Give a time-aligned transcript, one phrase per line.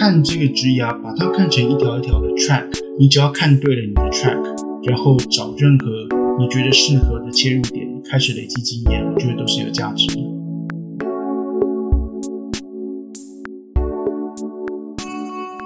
[0.00, 2.64] 看这个枝芽，把它看成一条一条的 track，
[2.98, 5.90] 你只要看对了你的 track，然后找任何
[6.38, 10.22] 你觉得适合的切入点，开始累积经验，我觉得都是有价值的。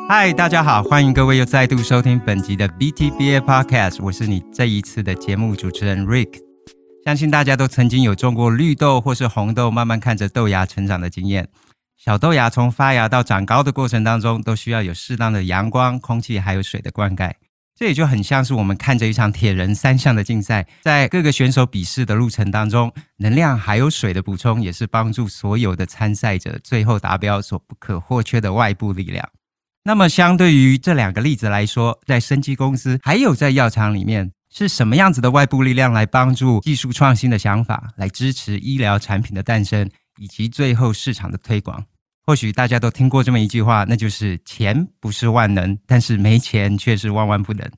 [0.08, 6.40] 嗨，大家好，欢迎各位又再度收听本集的 BTBA Podcast，我是你这一次的节目主持人 Rick。
[7.04, 11.46] 相信大家都曾经有种过绿豆或是红豆，慢慢看着豆芽成长的经验。
[11.96, 17.32] 小豆芽从发芽到长高的过程当中，都需要有适当的阳光、空气还有水的灌溉。
[17.76, 29.28] 这也就很像是我们看着一场铁人三项的竞赛，在各个选手比试的路程当中，能量还有水的补充，也是帮助所有的参赛者最后达标所不可或缺的外部力量。
[29.82, 41.84] 那么，相对于这两个例子来说，在生技公司还有在药厂里面，是什么样子的外部力量来帮助技术创新的想法，来支持医疗产品的诞生，以及最后市场的推广？
[42.26, 47.70] 或许大家都听过这么一句话，那就是钱不是万能，但是没钱却是万万不能。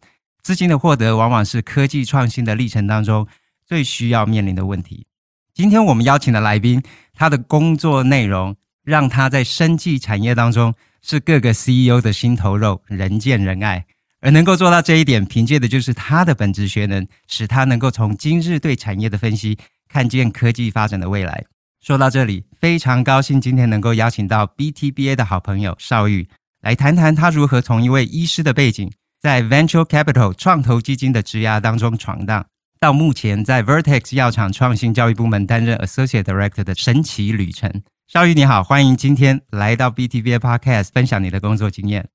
[0.43, 3.27] 资金的获得，往往是科技创新的历程当中
[3.67, 5.07] 最需要面临的问题。
[5.55, 6.83] 今天我们邀请的来宾，
[7.15, 10.75] 他的工作内容让他在生技产业当中。
[11.03, 13.87] 是各个 CEO 的心头肉，人见人爱，
[14.19, 19.57] 而能够做到这一点，凭借的就是他的本质学能，使他能够从今日对产业的分析，
[19.89, 21.45] 看见科技发展的未来。
[21.87, 26.29] 说到这里，非常高兴今天能够邀请到 BTBA 的好朋友邵玉，
[26.61, 32.45] 来谈谈他如何从一位医师的背景，在 Venture Capital 创投基金的职涯当中闯荡，
[32.81, 37.71] 到目前在 Vertex 药厂创新教育部门担任 Associate Director 的神奇旅程。
[38.09, 42.09] 邵玉你好，欢迎今天来到 BTBA Podcast 分享你的工作经验。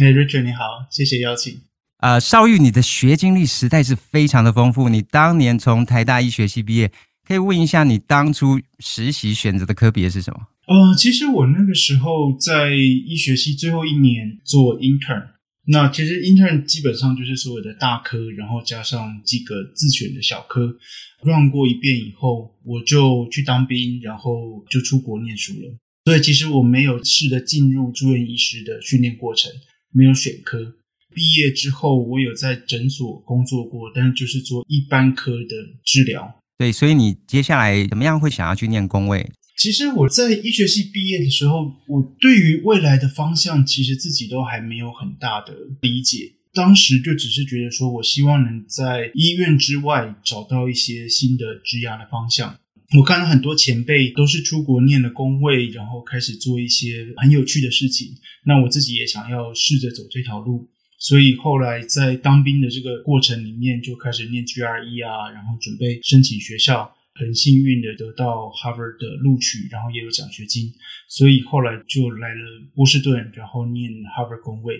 [0.00, 1.62] 哎，Richard 你好，谢谢邀请。
[1.98, 4.88] 呃，邵玉，你的学经历实在是非常的丰富。
[4.88, 6.90] 你当年从台大医学系毕业，
[7.26, 10.48] 可以问一下你当初实习选择的科别是什么？
[10.66, 15.28] 呃，其实我那个时候在医学系最后一年做 intern。
[15.66, 20.76] 那其实 intern 基本上就是所有的大科，然后加上几个自选的小科
[21.22, 25.74] ，run 过一遍以后，我就去当兵，然后就出国念书了。
[26.04, 29.50] 所以其实我没有试着进入住院医师的训练过程，
[29.90, 30.74] 没有选科。
[31.14, 36.42] 毕业之后，我有在诊所工作过，但就是做一般科的治疗。
[36.56, 39.30] 对，所以你接下来怎么样会想要去念公卫？
[39.56, 46.32] 其实我在医学系毕业的时候，我对于未来的方向其实自己都还没有很大的理解。
[46.52, 52.56] 当时就只是觉得说，我希望能在医院之外找到一些新的职涯的方向。
[52.98, 58.08] 我看到很多前辈都是出国念了公卫，然后开始做一些很有趣的事情。
[58.44, 60.68] 那我自己也想要试着走这条路，
[61.04, 66.90] 所以后来在当兵的这个过程里面，就开始念 GRE 啊，然后准备申请学校。
[67.16, 70.72] 很幸运的得到 Harvard 的录取，然后也有奖学金，
[71.08, 72.42] 所以后来就来了
[72.74, 73.88] 波士顿，然后念
[74.18, 74.74] Harvard 公卫。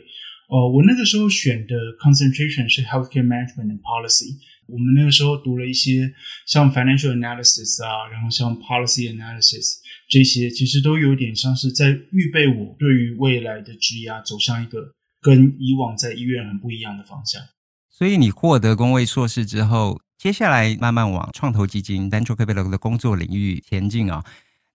[0.48, 4.34] 呃，我那个时候选的 concentration 是 Healthcare Management and Policy。
[4.66, 6.12] 我们那个时候读了一些
[6.44, 9.76] 像 Financial Analysis 啊，然后像 Policy Analysis
[10.08, 14.80] 这些，其实都有点像是在预备我对于未来的职业啊走向一个
[15.24, 17.40] 跟以往在医院很不一样的方向。
[17.88, 24.24] 所以你获得工位硕士之后，接下来慢慢往创投基金 Capital 的工作领域前进啊、哦，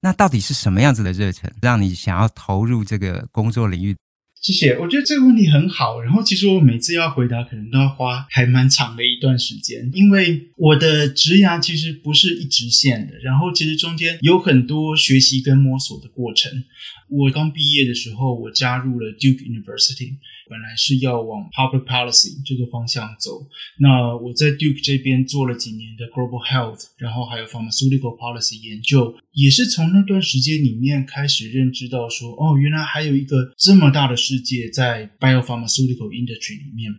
[0.01, 3.95] 那到底是什么样子的热忱，让你想要投入这个工作领域？
[4.41, 5.99] 谢谢，我觉得这个问题很好。
[5.99, 13.17] 然后其实我每次要回答，可能都要花还蛮长的一段时间，因为我的职涯其实不是一直线的。
[13.21, 16.63] 然后其实中间有很多学习跟摸索的过程。
[17.09, 20.15] 我刚毕业的时候，我加入了 Duke University，
[20.49, 23.47] 本来是要往 Public Policy 这个方向走。
[23.79, 36.91] 那我在 Duke 这边做了几年的 Global Health，然后还有 Pharmaceutical Policy 研究，也是从那段时间里面开始认知到说，哦，原来还有一个这么大的世界在 Biopharmaceutical Industry 里面，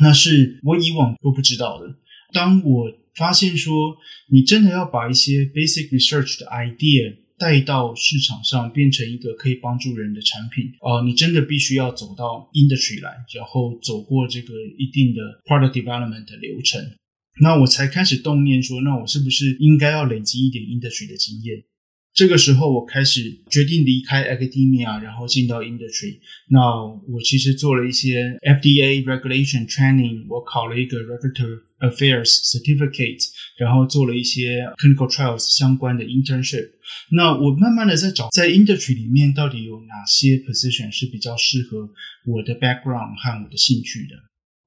[0.00, 1.96] 那是我以往都不知道的。
[2.32, 3.96] 当我发现说，
[4.30, 16.80] 你真的要把一些 Basic Research 的 idea 带到市场上，变成一个可以帮助人的产品，呃，你真的必须要走到 Industry 来，然后走过这个一定的 Product Development 的流程，
[17.40, 21.64] 那我才开始动念说，那我是不是应该要累积一点 Industry 的经验？
[22.14, 26.18] 这个时候，我开始决定离开 academia，然后进到 industry。
[26.50, 26.60] 那
[27.08, 33.24] 我其实做了一些 FDA regulation training，我考了一个 regulatory affairs certificate，
[33.56, 36.68] 然后做了一些 clinical trials 相关的 internship。
[37.10, 41.88] 那我慢慢的在找，在 industry 里面到底有哪些 position 是比较适合
[42.24, 44.16] 我的 background 和我的兴趣的。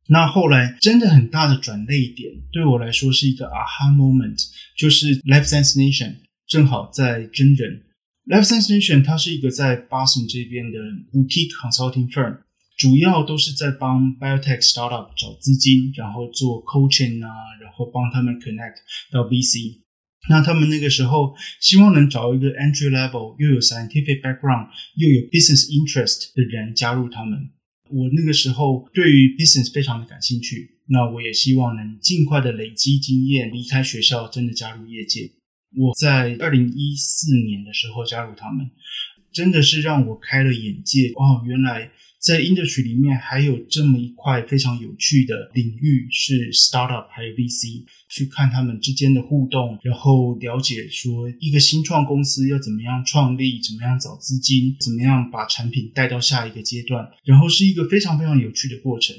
[0.08, 4.40] 那后来真的很大的转捩点，对我来说是一个 aha moment，
[4.78, 6.18] 就是 Life Science Nation。
[6.48, 7.82] 正好在真人
[8.28, 10.78] ，Life Science Nation 它是一个在 Boston 这边的
[11.12, 12.38] boutique consulting firm，
[12.78, 18.76] 主要都是在帮 biotech startup 找资金，然后做 coaching 啊，然后帮他们 connect
[19.12, 19.85] 到 VC。
[20.30, 27.50] 那他们那个时候希望能找一个 entry level 又有 scientific background 又有 business interest 的人加入他们。
[27.90, 35.32] 我那个时候对于 business 非常的感兴趣，那我也希望能尽快的累积经验，离开学校，真的加入业界。
[35.78, 38.70] 我在二零一四年的时候加入他们，
[39.32, 41.92] 真的是让我开了眼界哦，原来。
[42.26, 59.16] 在 industry 里面还有这么一块非常有趣的领域是 startup 还有 VC，去看他们之间的互动，然后了解说一个新创公司要怎么样创立，怎么样找资金，怎么样把产品带到下一个阶段，然后是一个非常非常有趣的过程。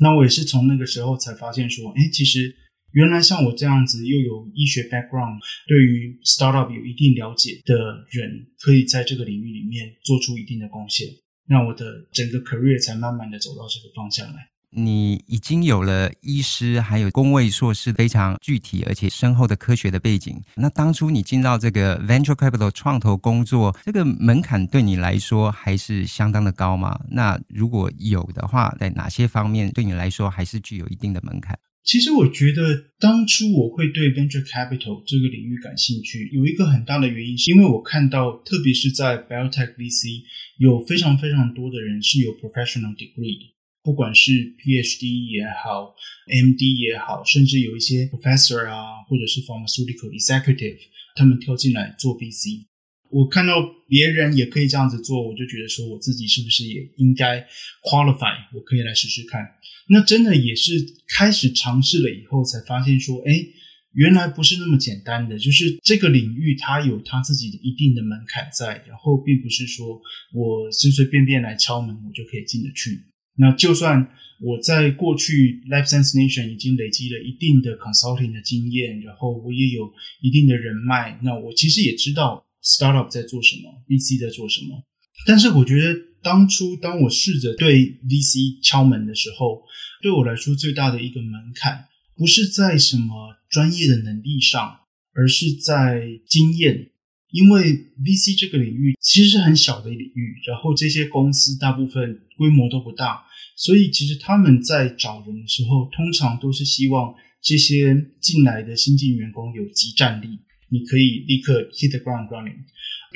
[0.00, 2.56] 那我也是从那个时候才发现说，哎，其实
[2.92, 5.36] 原来像我这样子又有医学 background，
[5.68, 7.74] 对于 startup 有一定了解的
[8.10, 11.06] 人，可以在这个领域里面做出一定的贡献。
[11.46, 14.48] 那我的整个 career 才慢慢的走到这个方向来。
[14.70, 20.42] 你已经有了医师，还有工位硕士，非常具体而且深厚的科学的背景。
[20.56, 27.00] 那当初你进到这个 venture capital 创投工作，这个门槛对你来说还是相当的高吗？
[27.08, 31.58] 那如果有的话，在哪些方面对你来说还是具有一定的门槛？
[31.86, 40.24] 其实我觉得当初我会对 venture capital 这个领域感兴趣，有一个很大的原因，是因为我看到，特别是在 biotech VC，
[40.58, 43.38] 有非常非常多的人是有 professional degree，
[43.84, 45.94] 不管是 PhD 也好
[46.26, 50.80] ，MD 也好，甚至有一些 professor 啊，或者是 pharmaceutical executive，
[51.14, 52.66] 他们跳进来做 VC。
[53.10, 57.46] 我看到别人也可以这样子做，我就觉得说，我自己是不是也应该
[57.84, 58.34] qualify？
[58.52, 59.40] 我可以来试试看。
[59.88, 60.72] 那真的也是
[61.08, 63.44] 开始尝试了以后，才发现说，哎，
[63.92, 65.38] 原来不是那么简单的。
[65.38, 70.00] 就是这个领域它有它自己的一定的门槛在，然后并不是说
[70.32, 73.00] 我随随便便来敲门，我就可以进得去。
[73.38, 74.08] 那就算
[74.40, 79.92] 我在过去 Life Science Nation 已经累积了一定的 consulting 的经验，然后我也有
[80.22, 82.44] 一定的人脉，那我其实也知道。
[82.66, 84.82] Startup 在做什么？VC 在做什么？
[85.24, 89.62] 但是我觉得，当初当我试着对 VC 敲门的时候，
[90.02, 91.86] 对我来说最大的一个门槛，
[92.16, 94.80] 不是在什么专业的能力上，
[95.14, 96.90] 而是在经验。
[97.30, 103.24] 因为 VC 这个领域其实是很小的领域，然后这些公司大部分规模都不大，
[103.56, 110.38] 所以其实他们在找人的时候，通常都是希望这些进来的新进员工有即战力。
[110.68, 112.64] 你可以立刻 hit the ground running。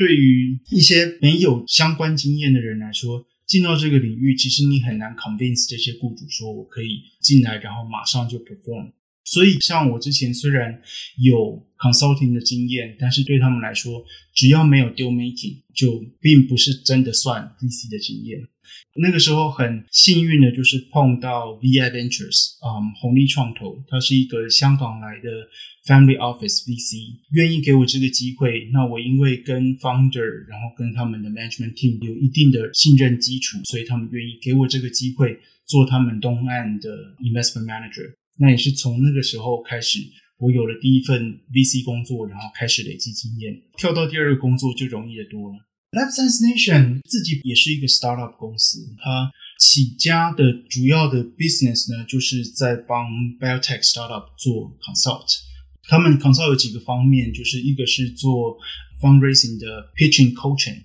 [0.01, 8.93] 对于一些没有相关经验的人来说，进到这个领域，其实你很难 convince 这些雇主说我可以进来，然后马上就 perform。
[9.25, 10.81] 所以，像我之前虽然
[11.19, 14.03] 有 consulting 的经验，但是对他们来说，
[14.35, 18.41] 只要没有 deal making，就并不是真的算 DC 的经验。
[18.97, 25.31] 那个时候很幸运的，就是碰到 VI Ventures，嗯，红利创投，它是一个香港来的
[25.87, 28.69] Family Office VC，愿意给我这个机会。
[28.73, 36.91] 那我因为跟 Founder，然后跟他们的 Management Team 有一定的信任基础，所以他们愿意给我这个机会做他们东岸的
[37.23, 38.15] Investment Manager。
[38.39, 40.01] 那也是从那个时候开始，
[40.39, 43.55] 我有了第一份 VC 工作，然后开始累积经验。
[43.79, 45.59] 跳到第二个工作就容易的多了。
[45.91, 55.27] Life Science Nation 自己也是一个 startup 公司，它起家的主要的 business 呢，就是在帮 biotech startup 做 consult。
[55.89, 58.57] 他们 consult 有几个方面，就是一个是做
[59.03, 60.85] fundraising 的 pitching coaching，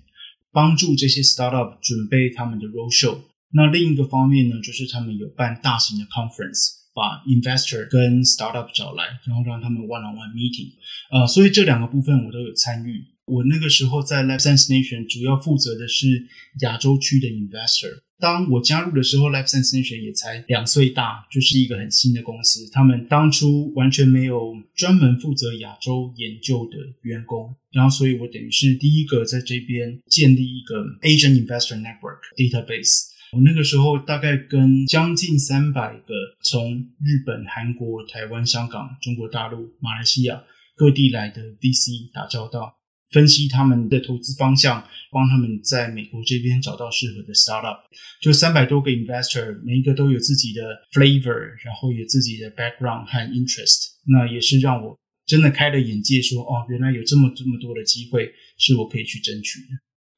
[0.50, 3.16] 帮助这些 startup 准备他们的 roadshow。
[3.52, 10.72] 那另一个方面呢，就是他们有办大型的 conference，把 investor 跟 startup 找来，然后让他们 one-on-one meeting。
[11.12, 13.04] 呃，所以这两个部分我都有参与。
[13.26, 16.26] 我那个时候在 Life Science Nation 主要负责的是
[16.60, 18.02] 亚洲区的 investor。
[18.18, 22.70] 当我加入的时候，Life Science Nation 也才两岁大，就是一个很新的公司。
[22.70, 33.08] 他们当初完全没有专门负责亚洲研究的员工，然后所以我等于是第一个在这边建立一个 Asian Investor Network Database。
[33.32, 40.44] 我那个时候大概跟将近三百个从日本、韩国、台湾、香港、中国大陆、马来西亚
[40.76, 42.75] 各地来的 VC 打交道。
[43.10, 47.78] 分析他们的投资方向，帮他们在美国这边找到适合的 startup。
[48.20, 51.34] 就三百多个 investor，每一个都有自己的 flavor，
[51.64, 53.92] 然后有自己的 background 和 interest。
[54.06, 59.66] 那也是让我真的开了眼界说，哦，原来有这么这么多的机会是我可以去争取的。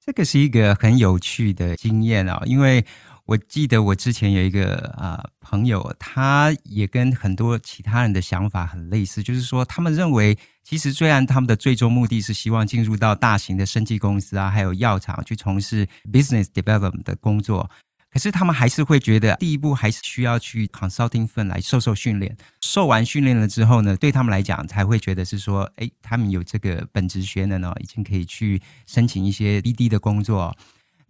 [0.04, 2.84] 这个是一个很有趣的经验啊，因为。
[3.28, 17.70] 我记得我之前有一个啊、朋友，他也跟很多其他人的想法很类似，就是说他们认为，其实虽然他们的最终目的是希望进入到大型的生技公司啊，还有药厂去从事 business development 的工作，
[18.10, 22.34] 可是他们还是会觉得第一步还是需要去 consulting firm 来受受训练。
[22.62, 30.56] 受完训练了之后呢，对他们来讲才会觉得是说，哎，他们有这个本职学能哦，已经可以去申请一些 BD 的工作。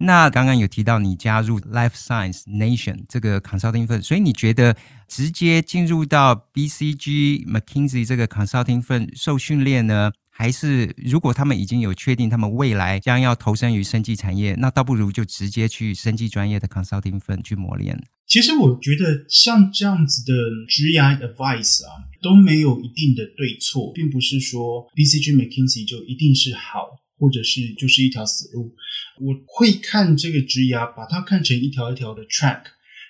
[0.00, 4.76] 那刚刚有提到你加入 Life Science Nation 这个 consulting firm，所以你觉得
[5.08, 18.00] 直接进入到 BCG McKinsey 这个 consulting firm 受训练呢，还是如果他们已经有确定他们未来将要投身于生技产业，那倒不如就直接去生技专业的 consulting firm 去磨练？
[18.28, 20.32] 其实我觉得像这样子的
[20.68, 21.90] 职涯 advice 啊，
[22.22, 27.00] 都没有一定的对错，并不是说 BCG McKinsey 就一定是好。
[27.18, 28.74] 或者是就是一条死路，
[29.20, 32.62] 我会看这个职涯，把它看成一条一条的 track。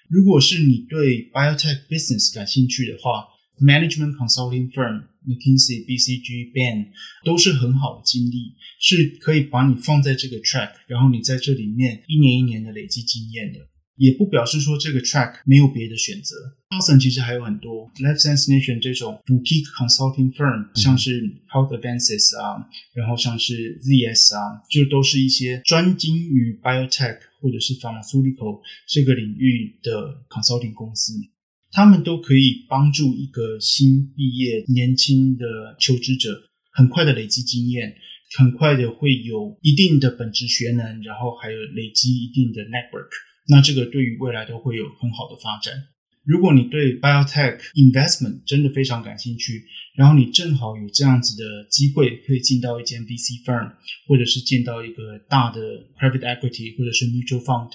[0.08, 3.26] 如果是你对 biotech business 感兴趣的话
[3.60, 6.88] ，management consulting firm McKinsey、BCG、Bain
[7.24, 13.58] 都是很好的经历，是可以把你放在这个 track，然后你在这里面一年一年的累积经验的。
[13.98, 16.34] 也不表示说这个 track 没有别的选择。
[16.70, 27.74] Boston 其实还有很多 Life Science Nation 这种 boutique consulting firm，像是 Health Advances 啊，然后像是 ZS 啊，就都是一些专精于 biotech 或者是
[27.78, 29.90] pharmaceutical 这个领域的
[30.28, 31.14] consulting 公司，
[31.72, 35.44] 他们都可以帮助一个新毕业年轻的
[35.80, 36.38] 求职者
[36.72, 37.94] 很快的累积经验，
[38.36, 43.08] 很快的会有一定的本职学能，然后还有累积一定的 network。
[43.48, 45.74] 那这个对于未来都会有很好的发展。
[46.24, 49.64] 如果你对 biotech investment 真的非常感兴趣，
[49.96, 53.72] 然后你正好有这样子的机会，可以进到一间 VC firm，
[54.06, 55.60] 或者是进到一个大的
[55.98, 57.70] private equity 或者是 mutual fund，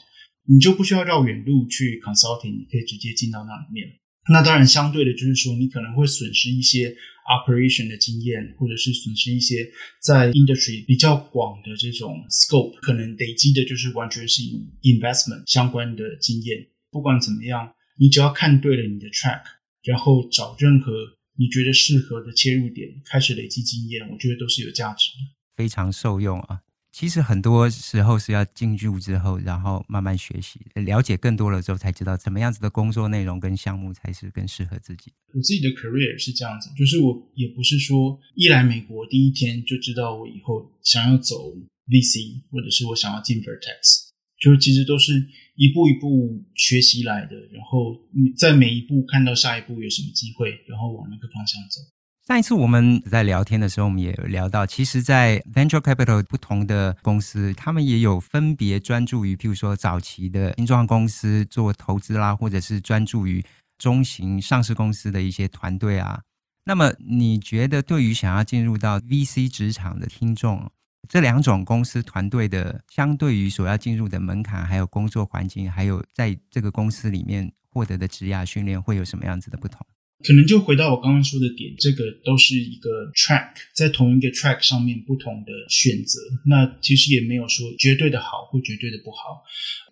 [0.45, 3.87] 你就不需要绕远路去 consulting，你可以直接进到那里面。
[4.29, 9.69] 那当然，相对的就是说，你可能会损失一些 operation 的经验，或者是损失一些
[10.01, 14.41] 在 industry 比较广的这种 scope，可能累积的就是完全是
[14.81, 16.67] investment 相关的经验。
[16.91, 19.41] 不管怎么样，你只要看对了你的 track，
[19.83, 20.91] 然后找任何
[21.37, 26.61] 你觉得适合的切入点，开始累积经验，我觉得都是有价值的，非常受用啊。
[26.93, 35.11] 其实很多时候是要进入之后，然后慢慢学习，了解更多了之后，才知道怎么样子的工作内容跟项目才是更适合自己。
[35.33, 41.51] 我自己的 career 是这样子，就是我也不是说一来美国第一天就知道我以后想要走
[41.87, 45.13] VC，或者是我想要进 Vertex，就其实都是
[45.55, 47.97] 一步一步学习来的，然后
[48.37, 51.81] 在每一步看到下一步有什么机会，然后往那个方向走。
[52.25, 63.43] 上一次我们在聊天的时候，我们也聊到，其实，在 venture capital 不同的公司，他们也有分别专注于，譬如说早期的新创公司做投资啦，或者是专注于
[63.77, 66.21] 中型上市公司的一些团队啊。
[66.63, 70.71] 那么，你觉得对于想要进入到 VC 职场的听众，
[71.09, 79.85] 这两种公司团队的相对于所要进入的门槛，还有工作环境，还有在这个公司里面获得的职涯训练，会有什么样子的不同？
[80.23, 86.19] 可能就回到我刚刚说的点，这个都是一个 track，在同一个 track 上面不同的选择。
[86.45, 89.43] 那其实也没有说绝对的好或绝对的不好。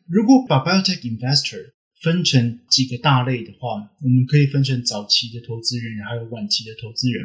[0.08, 1.72] 如果把 biotech investor
[2.02, 7.24] 分成几个大类的话，我们可以分成早期的投资人，还有晚期的投资人。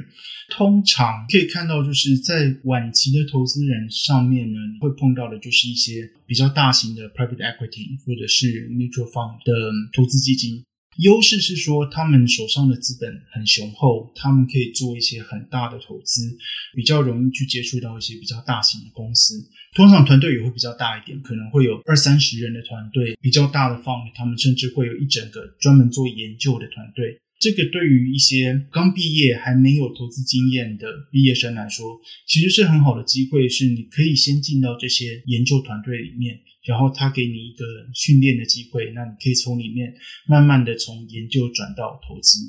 [0.50, 10.62] 通常可以看到，就是在晚期的投资人上面呢，会碰到的就是一些比较大型的 private equity 或者是 mutual fund 的投资基金。
[10.98, 16.22] 优势是说，他们手上的资本很雄厚，他们可以做一些很大的投资，
[16.74, 19.34] 比较容易去接触到一些比较大型的公司。
[19.74, 23.16] 通常团队也会比较大一点，可能会有二三十人的团队。
[23.20, 27.20] 比较大的 fund，他们甚至会有一整个专门做研究的团队。
[27.38, 36.38] 这个对于一些刚毕业还没有投资经验的毕业生来说，其实是很好的机会，是你可以先进到这些研究团队里面。
[36.64, 37.64] 然后他给你一个
[37.94, 39.94] 训练的机会，那你可以从里面
[40.26, 42.40] 慢慢的从研究转到投资。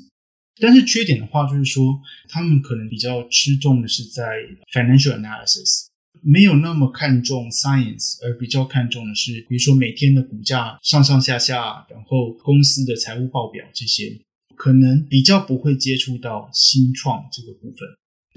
[0.60, 4.24] 但是缺点的话，就是说他们可能比较吃重的是在
[4.72, 5.86] financial analysis，
[6.20, 14.18] 没有那么看重 science，而比较看重的是，比如说每天的股价上上下下，然后公司的财务报表这些，
[14.58, 17.88] 可能比较不会接触到新创这个部分。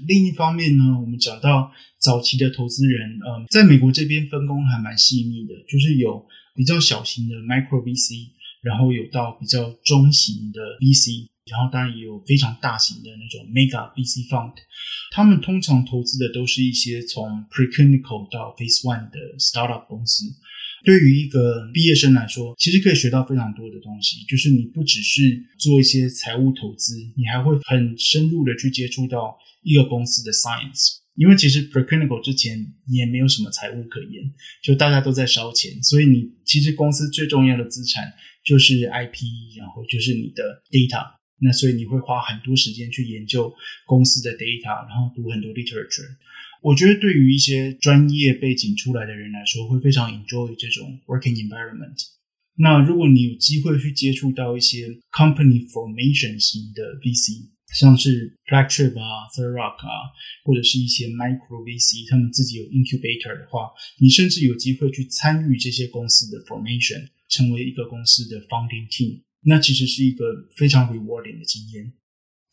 [0.06, 6.24] 另一方面呢，我们讲到早期的投资人，嗯，在美国这边分工还蛮细腻的，就是有
[6.54, 8.30] 比较小型的 micro VC，
[8.62, 14.54] 然后有到比较中型的 VC，然后当然也有非常大型的那种 mega VC fund。
[15.12, 20.24] 他们通常投资的都是一些从 preclinical 到 phase one 的 startup 公司。
[20.84, 24.24] 对于一个毕业生来说，其实可以学到非常多的东西。
[24.26, 30.98] 就是你不只是做一些财务投资，你还会很深入的去接触到一个公司的 science。
[31.14, 32.58] 因为其实 preclinical 之前
[32.90, 34.24] 你也没有什么财务可言，
[34.62, 38.10] 就大家都在烧钱，所以你其实公司最重要的资产
[38.42, 39.24] 就是 IP，
[39.58, 41.04] 然后就是你的 data。
[41.44, 43.52] 那所以你会花很多时间去研究
[43.84, 46.08] 公司的 data，然后读很多 literature。
[46.62, 51.98] 我觉得对于一些专业背景出来的人来说，会非常 enjoy 这种 working environment。
[52.54, 60.12] 那如果你有机会去接触到一些 company formation 型的 VC，像是 Flagship 啊、Third Rock 啊，
[60.44, 69.22] 或者是一些 micro VC，他们自己有 incubator 的话，你甚至有机会去参与这些公司的 formation，成为一个公司的 founding team。
[69.44, 70.24] 那其实是一个
[70.56, 71.92] 非常 rewarding 的经验，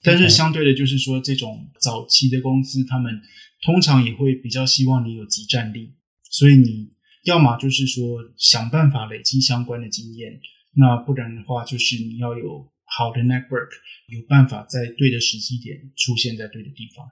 [0.02, 3.22] 但是相对的，就是说这种早期的公司，他们
[3.62, 5.94] 通常也会比较希望你有集战力，
[6.30, 6.90] 所以你
[7.26, 10.40] 要么就是说想办法累积相关的经验，
[10.76, 13.70] 那不然的话，就是你要有好的 network，
[14.08, 17.06] 有办法在对的时机点出现在对的地方。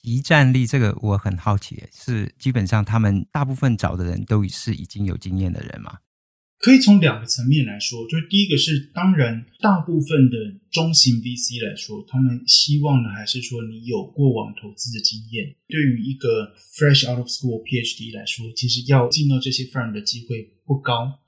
[0.00, 5.98] 即战力这个我很好奇，是基本上他们大部分找的人都是已经有经验的人吗？
[6.58, 10.36] 可以从两个层面来说，就是第一个是，当然，大部分的
[10.72, 15.54] 中型 VC 来说，他们希望的还是说你有过往投资的经验。
[15.68, 21.20] 对于一个 fresh out of school PhD 来说，其实要进到这些 firm 的机会不高。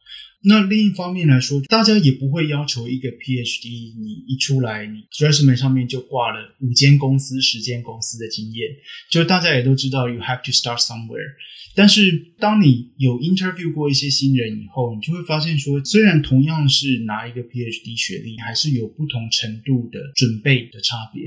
[0.42, 8.68] 那另一方面来说，大家也不会要求一个 PhD，你一出来，你 resume 上面就挂了五间公司、十间公司的经验。
[9.10, 11.36] 就大家也都知道，you have to start somewhere。
[11.74, 21.22] 但是当你有 interview 过一些新人以后，你就会发现说，虽然同样是拿一个 PhD 学历，还是有不同程度的准备的差别。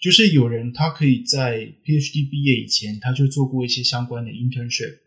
[0.00, 4.98] 就是有人他可以在 PhD 毕业以前，他就做过一些相关的 internship。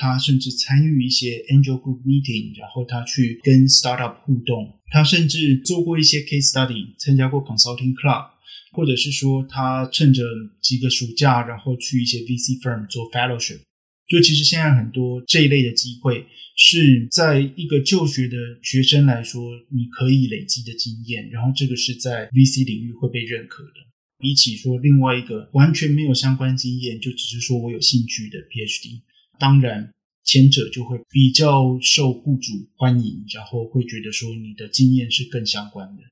[0.00, 4.78] 他甚至参与一些 angel group meeting，然后他去跟 startup 互动。
[4.90, 8.30] 他甚至做过一些 case study，参加过 consulting club，
[8.72, 10.22] 或者是说他趁着
[10.62, 13.60] 几个暑假，然后去一些 VC firm 做 fellowship。
[14.08, 23.86] 就其实现在很多这一类的机会，是在一个就学的学生来说，你可以累积的经验，然后这个是在 VC 领域会被认可的。
[24.18, 29.02] 比起说另外一个完全没有相关经验，就只是说我有兴趣的 PhD。
[29.38, 29.92] 当然，
[30.24, 36.02] 前者就会比较受雇主欢迎，然后会觉得说你的经验是更相关的。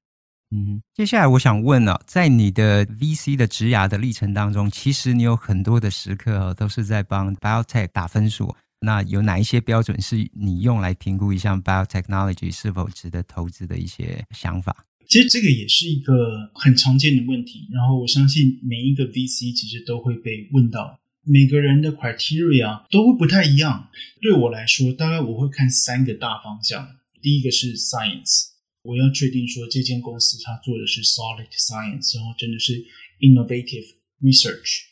[0.51, 8.55] 嗯，接下来我想问了，在你的 VC 的职涯的历程当中，其实你有很多的时刻哦，都是在帮 Biotech 打分数。
[8.81, 14.85] 那有哪一些标准是你用来评估一项 Biotechnology 是否值得投资的一些想法？
[15.09, 21.01] 其实这个也是一个很常见的问题，然后我相信每一个 VC 其实都会被问到。
[21.29, 23.89] 每个人的 criteria 都会不太一样。
[24.21, 26.87] 对我来说，大概我会看三个大方向。
[27.21, 28.51] 第一个是 science，
[28.87, 32.73] 我要确定说这间公司它做的是 solid science，然后真的是
[33.21, 33.87] innovative
[34.23, 34.83] research。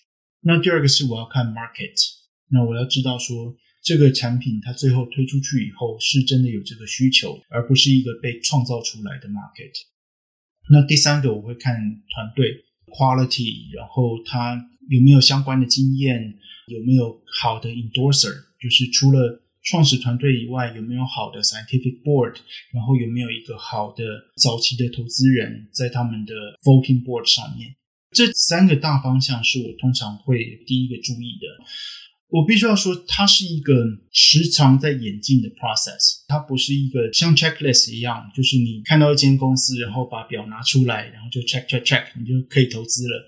[0.40, 1.94] 那第二个是我要看 market，
[2.50, 9.72] 那我要知道说这个产品它最后推出去以后是真的有这个需求，而不是一个被创造出来的 market。
[10.70, 11.74] 那第三个我会看
[12.12, 14.70] 团队 quality，然后它。
[14.90, 16.38] 有没有相关的经验？
[16.66, 18.34] 有没有好的 endorser？
[18.60, 22.36] 就是除了创始团队以外，有没有好的 scientific board？
[22.72, 24.04] 然后有没有一个好的
[24.36, 27.74] 早期的投资人在他们的 voting board 上面？
[28.12, 31.64] 这三个大方向是我通常会第一个注意的。
[32.28, 43.26] 我必须要说，它是一个时常在演进的 process，它不是一个像 checklist 一样，就是你看到一间公司，然后把表拿出来，然后就 check check check，你就可以投资了。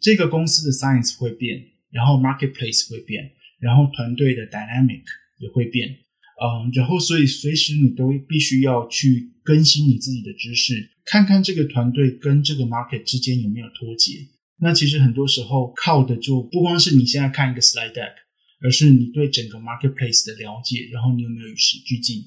[0.00, 5.02] 这个公司的 science 会变，然后 marketplace 会变，然后团队的 dynamic
[5.38, 14.12] 也会变，嗯，然后所以随时你都必须要去更新你自己的知识，看看这个团队跟这个 market 之间有没有脱节。
[14.60, 18.14] 那其实很多时候靠的就不光是你现在看一个 slide deck，
[18.62, 22.24] 而是你对整个 marketplace 的了解，然后你有没有与时俱进。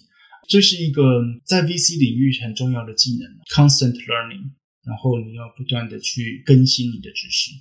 [0.48, 4.52] 这是一个在 VC 领域很重要的技能，constant learning，
[4.86, 7.52] 然后你要不断的去更新你的知识。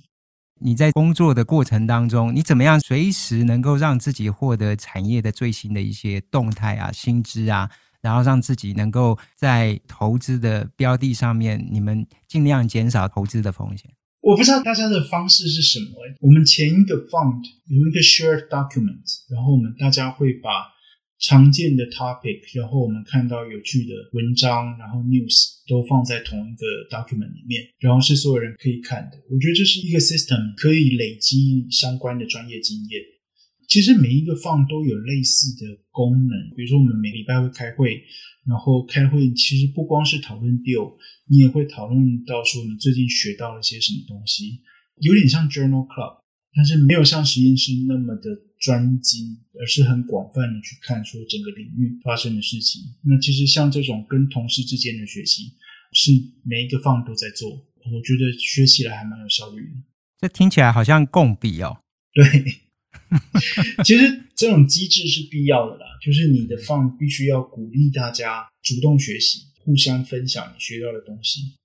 [0.59, 7.69] 你在工作的过程当中，你怎么样随时能够让自己获得产业的最新的一些动态啊、新知啊，
[8.01, 13.91] 然后让自己能够在投资的标的上面，你们尽量减少投资的风险？
[14.21, 15.85] 我不知道大家的方式是什么。
[16.21, 20.76] 我们前一个 fund 有一个 shared document，然后我们大家会把。
[21.19, 29.17] 常见的 topic，然后我们看到有趣的文章，然后 news 都放在同一个 document 里面，然后是所有人可以看的。
[29.29, 33.01] 我觉得这是一个 system，可以累积相关的专业经验。
[33.67, 38.01] 其实每一个 fund 都有类似的功能，比如说我们每礼拜会开会，
[38.45, 40.95] 然后开会其实不光是讨论 deal，
[41.27, 44.61] 你也会讨论到说你最近学到了些什么东西，
[45.01, 46.21] 有点像 journal club，
[46.55, 52.81] 但是没有像实验室那么的专精，而是很广泛的去看说整个领域发生的事情。
[53.03, 55.53] 那其实像这种跟同事之间的学习，
[55.93, 56.11] 是
[56.43, 59.75] 每一个 fund 都在做，我觉得学起来还蛮有效率的。
[60.19, 61.77] 这听起来好像共笔哦。
[62.13, 62.61] 对。
[63.85, 71.55] 其实这种机制是必要的啦，就是你的 fund 必须要鼓励大家主动学习，互相分享你学到的东西。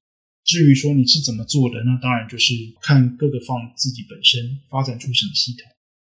[0.44, 5.71] 至于说你是怎么做的，那当然就是看各个 fund 自己本身发展出什么系统。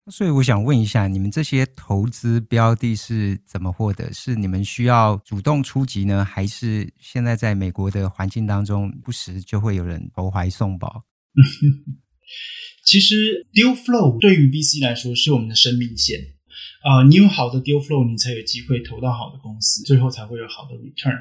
[0.08, 4.12] 所以我想问一下，你们这些投资标的是怎么获得？
[4.12, 11.04] 是你们需要主动出击呢，还是现在在美国的环境当中，不时就会有人投怀送抱？
[12.84, 16.20] 其实 deal flow 对于 VC 来说是我们的生命线
[16.82, 21.18] 啊、你有好的 deal flow，你才有机会投到好的公司，最后才会有好的 return。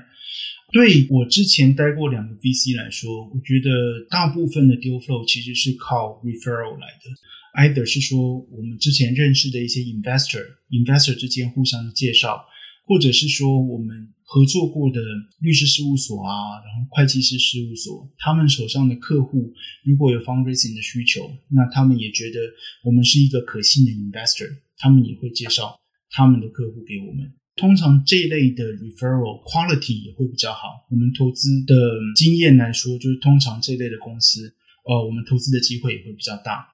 [0.71, 3.69] 对我之前待过两个 VC 来说，我觉得
[4.07, 7.09] 大部分的 deal flow 其实是靠 referral 来的
[7.55, 12.45] ，either 是说我们之前认识的一些 investor，investor 之间互相介绍，
[12.85, 14.11] 或者是说我们。
[14.27, 14.99] 合作过的
[15.39, 22.39] 律师事务所啊，然后会计师事务所，他们手上的客户如果有 fundraising 的需求，那他们也觉得
[22.83, 27.31] 我们是一个可信的 investor，他们也会介绍他们的客户给我们。
[27.55, 30.87] 通常这一类的 referral quality 也会比较好。
[30.89, 31.75] 我们投资的
[32.15, 34.51] 经验来说，就是通常这类的公司，
[34.85, 36.65] 呃，我们投资的机会也会比较大。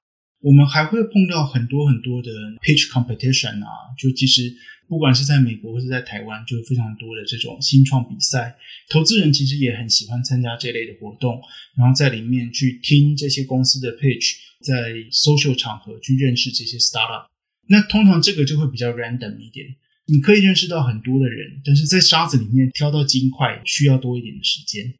[0.42, 2.30] 我们还会碰到很多很多的
[2.62, 4.52] pitch competition 啊，就其实
[4.88, 8.56] 不管是在美国或是在台湾，就有非常多的这种新创比赛，
[8.90, 11.40] 投资人其实也很喜欢参加这类的活动，
[11.76, 17.26] 然后在里面去听这些公司的 pitch，在 social 场合去认识这些 startup。
[17.68, 19.76] 那通常这个就会比较 random 一点，
[20.06, 24.92] 你可以认识到很多的人，但是在沙子里面挑到金块需要多一点的时间。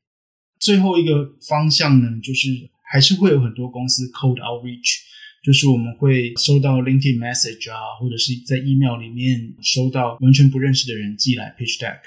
[0.61, 2.49] 最后一个方向呢，就是
[2.89, 5.11] 还是会有很多公司 cold outreach。
[5.43, 11.99] 就是我们会收到 LinkedIn message 啊，或者是在 email 里面收到完全不认识的人寄来 pitch deck。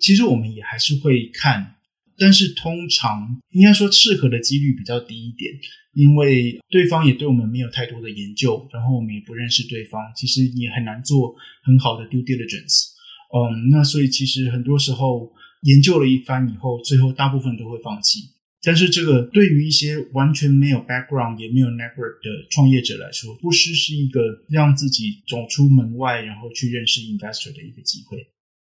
[0.00, 1.76] 其实我们也还是会看，
[2.18, 5.52] 但是通常应该说适合的几率比较低一点，
[5.94, 12.88] 因为对方也对我们没有太多的研究，然后我们也不认识对方，其实也很难做很好的 due diligence。
[13.30, 15.30] 嗯，那所以其实很多时候
[15.62, 18.20] 研究了一番以后，最后大部分都会放弃。
[18.62, 28.18] 但是这个对于一些完全没有 background 也没有 network 的创业者来说，不失是一个让自己走出门外，然后去认识 investor 的一个机会。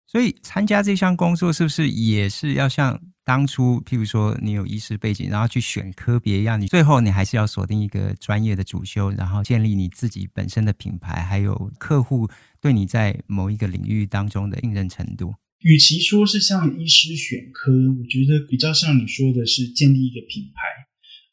[0.08, 12.28] 所以参加这项工作是不是也是要像当初，譬如说你有医师背景，然后去选科别一样，你最后你还是要锁定一个专业的主修，然后建立你自己本身的品牌，还有客户
[12.60, 15.34] 对你在某一个领域当中的信任程度。
[15.66, 20.62] 与其说是像医师选科，我觉得比较像你说的是建立一个品牌。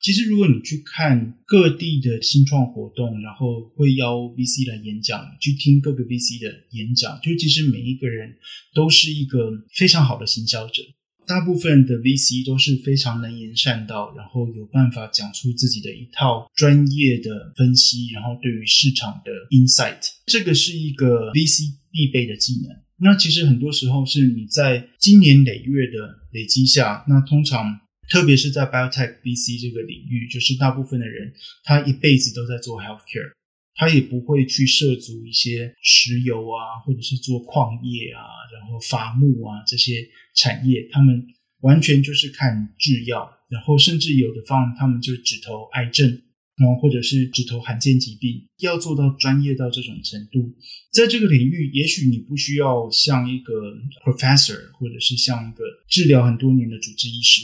[0.02, 8.36] 其实，如果你去看各地的新创活动，然后会邀 VC 来演讲，去听各个 VC 的演讲，就其实每一个人
[8.74, 10.82] 都是一个非常好的行销者。
[11.28, 22.83] 大部分的 VC 都是非常能言善道，然后有办法讲出自己的一套专业的分析，然后对于市场的 insight，这个是一个 VC 必备的技能。
[23.04, 33.34] 那其实很多时候是你在经年累月的累积下，那通常特别是在 biotech VC 这个领域，就是大部分的人他一辈子都在做 healthcare，
[33.76, 41.26] 他也不会去涉足一些石油啊，或者是做矿业啊，然后伐木啊这些产业，他们
[41.62, 46.22] 完全就是看制药，然后甚至有的方他们就只投癌症。
[46.58, 50.54] 然后，或者是指头罕见疾病，要做到专业到这种程度，
[50.92, 53.54] 在这个领域，也许你不需要像一个
[54.06, 57.42] professor，或者是像一个治疗很多年的主治医师。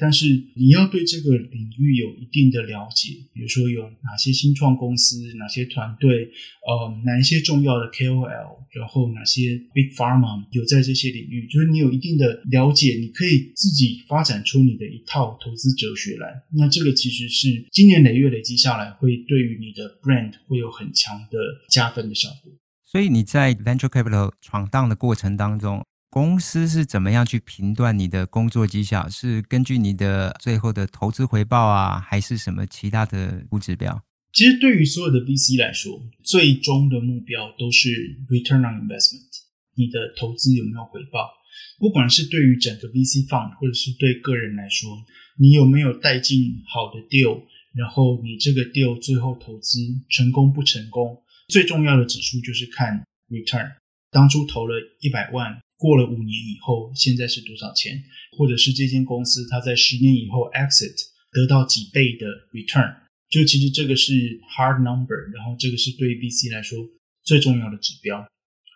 [0.00, 0.24] 但是
[0.56, 6.24] 你要对这个领域有一定的了解，比如说有哪些新创公司、哪些团队，
[6.66, 16.42] 呃，哪一些重要的 KOL，然后哪些 Big Pharma 有在这些领域，就是你有一定的了解，你可以自己发展出你的一套投资哲学来。
[16.56, 22.50] 那这个其实是今年累月累积下来，会对于你的 brand 会有很强的加分的效果。
[22.86, 25.84] 所以你在 Venture Capital 闯荡的过程当中。
[26.10, 29.08] 公司是怎么样去评断你的工作绩效？
[29.08, 34.02] 是根据你的最后的投资回报啊，还是什么其他的估值标？
[34.32, 37.88] 其实对于所有的 VC 来说，最终的目标都是
[38.28, 39.30] return on investment。
[39.76, 41.30] 你的投资有没有回报？
[41.78, 44.90] 不管是对于整个 VC fund，或者是对个人来说，
[45.38, 47.44] 你有没有带进好的 deal？
[47.72, 51.22] 然后你这个 deal 最后投资成功不成功？
[51.48, 53.76] 最重要的指数就是看 return，
[54.10, 58.04] 当初投了一百万，过了五年以后，现在是多少钱？
[58.36, 60.94] 或者是这间公司它在十年以后 exit
[61.32, 62.94] 得到几倍的 return？
[63.30, 64.12] 就其实这个是
[64.56, 66.78] hard number，然后这个是对 VC 来说
[67.24, 68.26] 最重要的指标。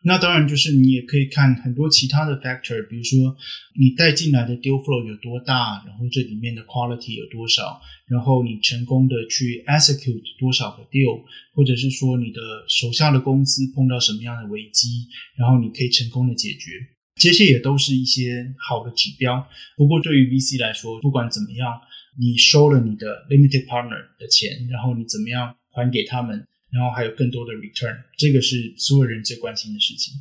[0.06, 3.34] 那当然就是你也可以看很多其他的 factor，比如说
[3.80, 16.72] 你带进来的 deal flow 有多大，然后这里面的 quality 有多少，然后你成功的去 execute 多少个 deal，或者是说你的手下的公司碰到什么样的危机，然后你可以成功的解决，
[17.16, 19.46] 这些也都是一些好的指标。
[19.76, 21.80] 不过对于 VC 来说，不管怎么样，
[22.18, 26.46] 你收了你的 limited partner 的钱，然后你怎么样还给他们。
[26.74, 30.12] 然后还有更多的 return，这个是所有人最关心的事情。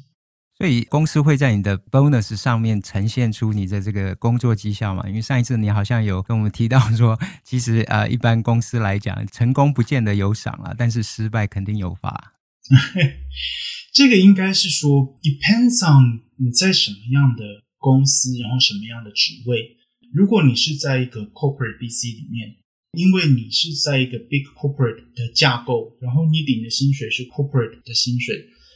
[0.55, 5.03] 所以公司会在你的 bonus 上面呈现出你的这个工作绩效嘛？
[5.07, 12.35] 因为上一次你好像有跟我们提到说， 其实呃，一般公司来讲，成功不见得有赏了，但是失败肯定有罚。
[13.93, 19.77] 这个应该是说 depends on 你在什么样的公司，然后什么样的职位。
[20.13, 22.57] 如果你是在一个 corporate BC 里面。
[22.95, 28.35] 因为你是在一个 big corporate 的架构，然后你领的薪水是 corporate 的薪水，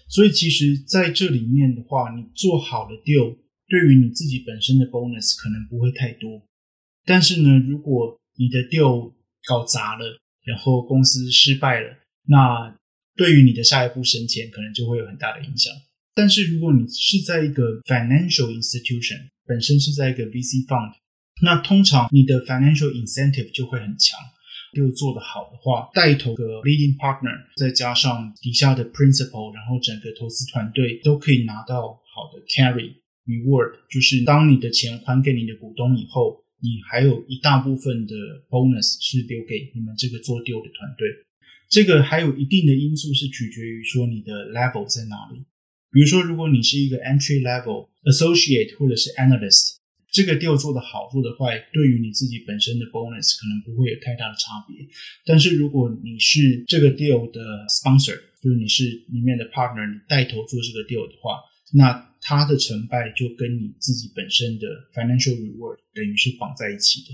[0.10, 6.41] 所以其实在这里面的话，你做好了 deal，对于你自己本身的 bonus 可能不会太多。
[7.06, 9.13] 但是呢，如果你的 deal
[9.47, 12.76] 搞砸了，然后公司失败了，那
[13.17, 15.73] 对于你的下一步升迁可能就会有很大的影响。
[16.13, 20.93] 但是如果你是在一个 financial institution，本身是在一个 VC fund。
[21.43, 24.17] 那通常你的 financial incentive 就会很强，
[24.73, 38.15] 又做得好的话，带头的 leading partner，再加上底下的 principal，然后整个投资团队都可以拿到好的 carry reward，就是当你的钱还给你的股东以后，你还有一大部分的
[38.49, 41.08] bonus 是留给你们这个做 deal 的团队。
[41.69, 45.39] 这个还有一定的因素是取决于说你的 level 在哪里，
[45.91, 49.77] 比如说如果你是一个 entry level associate 或者是 analyst。
[50.10, 54.88] 这个 deal 做的好，做的坏，对于你自己本身的 bonus 可能不会有太大的差别。
[55.25, 61.38] 但是如果你是这个 deal 的 sponsor，就是你是里面的 partner，你带头做这个 deal 的话，
[61.73, 67.13] 那他的成败就跟你自己本身的 financial reward 等于是绑在一起的。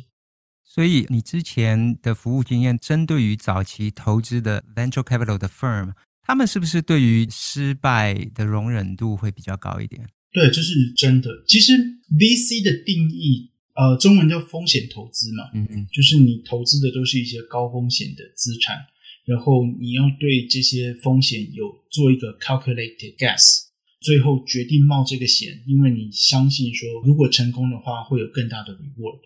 [0.74, 10.10] 所以你之前的服务经验，针对于早期投资的 venture capital 的 firm，他们是不是对于失败的容忍度会比较高一点？
[10.32, 11.30] 对，这是真的。
[11.48, 11.74] 其实
[12.10, 18.76] VC 的定义，呃，中文叫风险投资嘛，嗯嗯，就是你投资的都是一些高风险的资产，
[19.26, 23.66] 然后你要对这些风险有做一个 calculated guess，
[24.02, 29.20] 最后决定冒这个险，因为你相信说，如果成功的话，会有更大的 reward。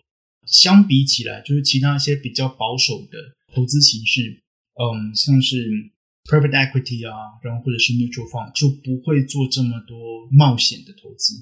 [0.48, 3.18] 相比起来，就是其他一些比较保守的
[3.54, 4.42] 投资形式，
[4.74, 5.92] 嗯，像是。
[6.28, 11.32] Private equity 啊，然后或者是 mutual fund 就不会做这么多冒险的投资。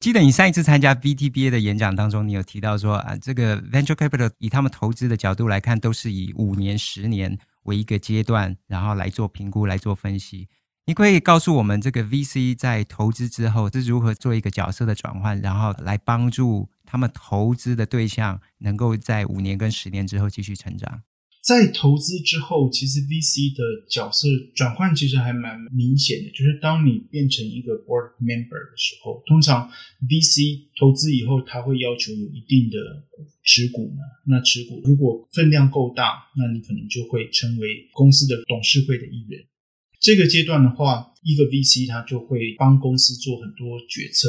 [0.00, 10.48] 记得你上一次参加 VTBA 的演讲当中，你有提到说啊，这个 venture capital 以他们投资的角度来看，都是以五年、十年为一个阶段，然后来做评估、来做分析。
[10.86, 21.02] 你可以告诉我们，这个 VC 在投资之后是如何做一个角色的转换，然后来帮助他们投资的对象能够在五年跟十年之后继续成长。
[21.44, 26.30] 在投资之后，其实 VC 的角色转换其实还蛮明显的。
[26.30, 29.70] 就是当你变成一个 board member 的时候，通常
[30.08, 32.76] VC 投资以后，他会要求有一定的
[33.44, 34.02] 持股嘛。
[34.26, 39.40] 那持股如果分量够大，那你可能就会成为公司的董事会的一员。
[40.00, 44.28] 这个阶段的话，一个 VC 他就会帮公司做很多决策，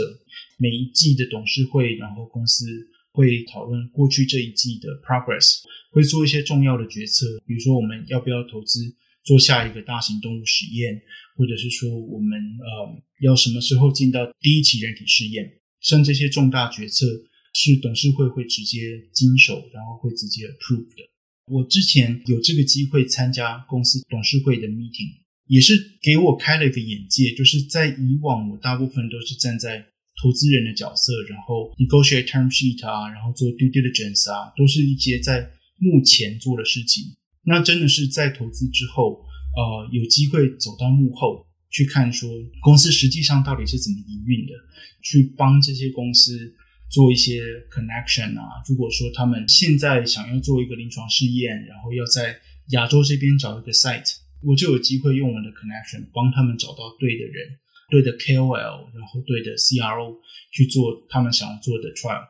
[0.57, 2.65] 每一季的董事会，然后公司。
[3.11, 5.57] 会讨论过去这一季的 progress，
[5.91, 8.79] 会做一些重要的决策，比如说我们要不要投资
[9.23, 11.01] 做下一个大型动物实验，
[11.35, 15.51] 或者是说我们呃要什么时候进到第一期人体试验，
[15.81, 17.05] 像这些重大决策
[17.53, 18.77] 是董事会会直接
[19.11, 21.09] 经手，然后会直接 approve 的。
[21.47, 25.17] 我之前有这个机会参加公司董事会的 meeting，
[25.49, 29.83] 也是给我开了一个眼界，就是在以往我大部分都是站在
[30.21, 37.03] 投资人的角色，然后 negotiate term sheet 啊，然后做 due diligence 啊，都是一些在幕前做的事情。
[37.43, 39.25] 那真的是在投资之后，
[39.57, 42.29] 呃，有机会走到幕后去看，说
[42.61, 44.53] 公司实际上到底是怎么营运的，
[45.01, 46.53] 去帮这些公司
[46.91, 47.41] 做一些
[47.73, 48.61] connection 啊。
[48.67, 52.37] 如果说他们现在想要做一个临床试验，然后要在
[52.71, 57.59] 亚洲这边找一个 site，我就有机会用我的 connection 帮他们找到对的人。
[57.91, 60.17] 对的 KOL，然后对的 CRO
[60.51, 62.21] 去做他们想要做的 trial。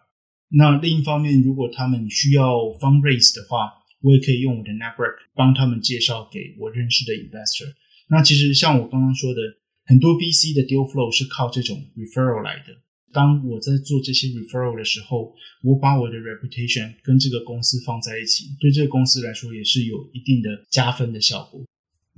[0.52, 7.74] 那另一方面，如果他们需要 fundraise 的话，我也可以用我的 network 帮他们介绍给我认识的 investor。
[8.08, 9.42] 那其实像我刚刚说的，
[9.84, 12.82] 很多 VC 的 deal flow 是靠这种 referral 来的。
[13.12, 21.66] 当我在做这些 referral 的时候，我把我的 reputation 跟这个公司放在一起，对这个公司来说也是有一定的加分的效果。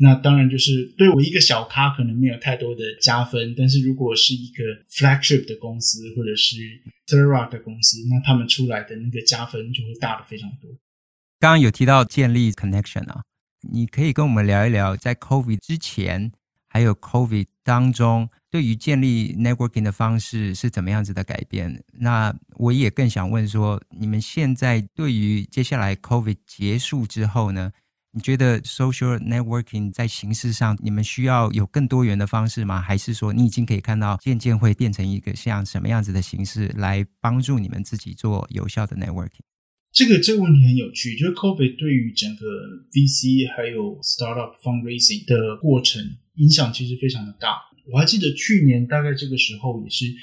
[0.03, 6.55] 那当然就是对我一个小咖可能没有太多的加分，但是如果是一个 flagship 的公司或者是
[7.05, 10.71] third round 的公司，那他们出来的那个加分就会大的非常多。
[11.39, 13.21] 刚刚有提到建立 connection 啊，
[13.71, 16.31] 你可以跟我们聊一聊，在 COVID 之前
[16.67, 21.83] 还有 COVID 当中，对于建立 networking 的方式是怎么样子的改变？
[21.99, 27.71] 那我也更想问说，你们现在对于接下来 COVID 结束之后呢？
[28.13, 32.81] 你觉得 social networking 在形式上，你们需要有更多元的方式吗？
[32.81, 39.39] 还是说你已经可以看到渐渐会变成一个像什么样子的形式来帮助你们自己做有效的 networking？
[39.93, 42.45] 这个这个问题很有趣，就是 COVID 对于整个
[42.91, 46.03] VC 还有 startup fundraising 的过程
[46.35, 47.55] 影响其实非常的大。
[47.93, 50.13] 我还记得去年大概这个时候也是，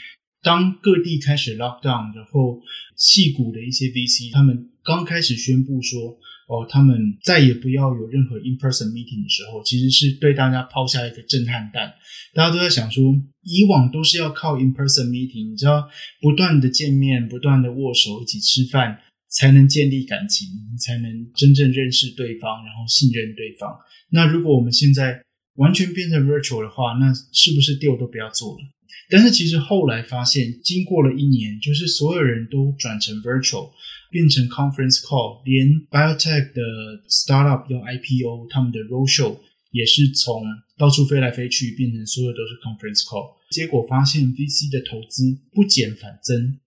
[0.43, 2.61] 当各地开始 lock down，然后
[2.97, 6.19] 戏股的一些 VC 他们刚开始宣布说。
[6.49, 11.93] 哦，他们再也不要有任何 in-person meeting 的时候，其实是对大家抛下一个震撼弹。
[12.33, 15.87] 大家都在想说，以往都是要靠 in-person meeting，你知道，
[16.23, 23.77] 不断的见面，不断的握手，一起吃饭，才能建立感情，才能真正认识对方，然后信任对方。
[24.11, 25.23] 那如果我们现在
[25.57, 28.65] 完全变成 virtual 的话，那是不是 deal 都不要做了？
[29.11, 33.71] 但是其实后来发现，经过了一年，就是所有人都转成 virtual。
[34.11, 36.63] 变成 conference call，连 biotech 的
[37.11, 39.39] startup 要 IPO，他们的 roadshow
[39.71, 40.43] 也是从
[40.79, 43.37] 到处飞来飞去，变成所有都是 conference call。
[43.51, 46.59] 结果发现 VC 的投资不减反增，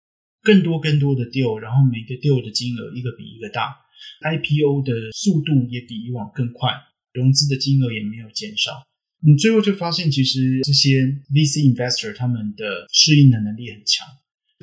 [0.43, 3.75] 更多更多的 deal，然后每个 deal 的金额一个比一个大
[4.21, 6.69] ，IPO 的速度也比以往更快，
[7.11, 8.83] 融资的金额也没有减少。
[9.23, 14.07] 你最后就发现，其实这些 VC investor 他们的适应的能力很强。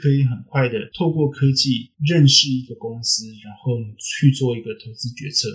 [0.00, 5.48] 可以很快的透过科技认识一个公司，然后去做一个投资决策。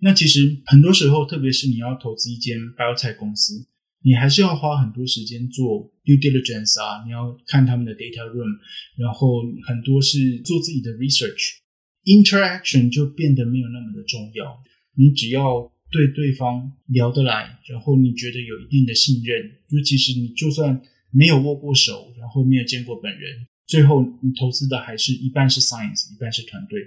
[0.00, 3.66] 那其实很多时候，特别是你要投资一间 biotech 公司，
[4.02, 8.58] 你还是要花很多时间做 due diligence 啊，你要看他们的 data room，
[8.98, 14.62] 然后很多是做自己的 research，interaction 就变得没有那么的重要。
[14.94, 23.46] 你只要对对方聊得来，然后你觉得有一定的信任，就其实你就算没有握过手，然后没有见过本人。
[23.66, 26.80] 最后，你投资的还是一半是 science，一半是团队。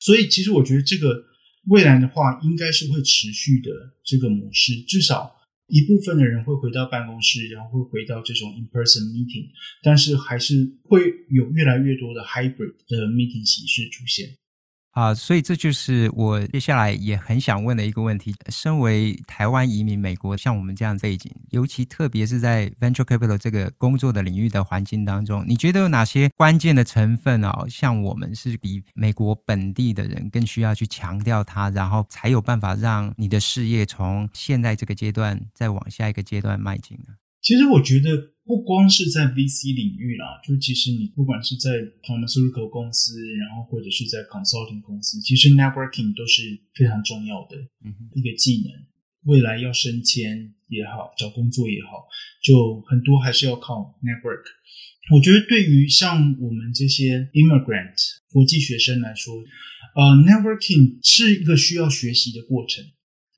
[0.00, 1.24] 所以，其实我觉得这个
[1.68, 3.70] 未来的话，应该是会持续的
[4.04, 4.74] 这个模式。
[4.82, 5.32] 至少
[5.68, 9.46] 一部分的人会回到办公室，然后会回到这种 in-person meeting，
[9.82, 14.28] 但是还是会有越来越多的 hybrid 的 meeting 形式出现。
[14.94, 18.32] 啊，所以这就是我接下来也很想问的一个问题。
[18.48, 27.64] 身为台湾移民美国，像我们这样背景，尤其特别是在 venture capital 这个工作的领域的环境当中，你觉得有哪些关键的成分啊？
[27.68, 37.14] 像我们是比美国本地的人更需要去强调它，然后才有办法让你的事业从现在这个阶段再往下一个阶段迈进呢？
[37.42, 38.33] 其实我觉得。
[38.46, 47.56] 不光是在 VC 领域啦，就其实你不管是在 pharmaceutical 公司，然后或者是在 consulting 公司，其实 networking 都是非常重要的
[48.14, 48.68] 一个技能。
[49.24, 52.04] 未来要升迁也好，找工作也好，
[52.44, 54.44] 就很多还是要靠 network。
[55.14, 57.96] 我觉得对于像我们这些 immigrant
[58.30, 59.34] 国际学生来说，
[59.96, 62.84] 呃，networking 是一个需要学习的过程，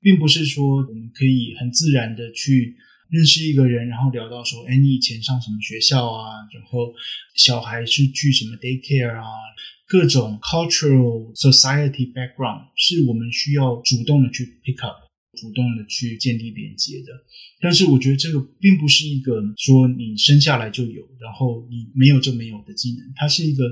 [0.01, 2.75] 并不是说我们可以很自然的去。
[3.09, 6.31] 认识一个人，然后聊到说：“哎，你以前上什么学校啊？
[6.53, 6.93] 然后
[7.35, 9.25] 小孩是去什么 daycare 啊？
[9.87, 14.97] 各种 cultural society background 是我们需要主动的去 pick up，
[15.39, 17.13] 主动的去建立连接的。
[17.61, 23.63] 但是我觉得这个并不是一个说你生下来就有，然后你没有就没有的技能，它是一个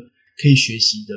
[0.41, 1.13] 可以学习的。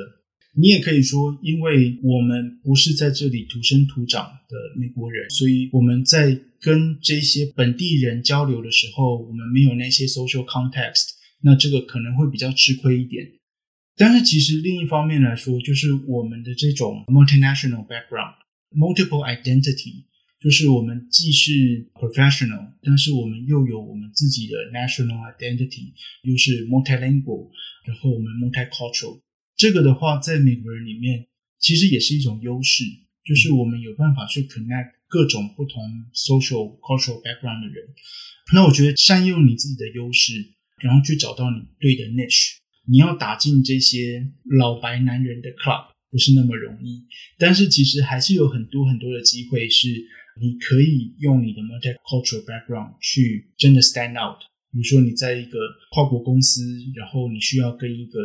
[0.59, 13.25] 你也可以说，因为我们不是在这里土生土长的美国人，所以我们在。”跟这些本地人交流的时候，我们没有那些 social context，那这个可能会比较吃亏一点。
[13.95, 20.03] 但是其实另一方面来说，就是我们的这种 multinational background，multiple identity，
[20.41, 25.93] 就是我们既是 professional，但是我们又有我们自己的 national identity，
[26.23, 27.47] 又是 multilingual，
[27.85, 29.21] 然后我们 multicultural。
[29.59, 31.27] 这个的话，在美国人里面
[31.59, 32.85] 其实也是一种优势，
[33.25, 34.97] 就是我们有办法去 connect。
[35.11, 35.81] 各种不同
[36.13, 37.83] social cultural background 的人，
[38.53, 40.33] 那我觉得善用你自己的优势，
[40.83, 42.57] 然后去找到你对的 niche。
[42.85, 47.07] 你要打进这些老白男人的 club 不是那么容易，
[47.39, 49.89] 但是其实还是有很多很多的机会是
[50.39, 54.37] 你可以用你的 multicultural background 去真的 stand out。
[54.71, 55.57] 比如说你在一个
[55.89, 56.61] 跨国公司，
[56.95, 58.19] 然后你需要跟一个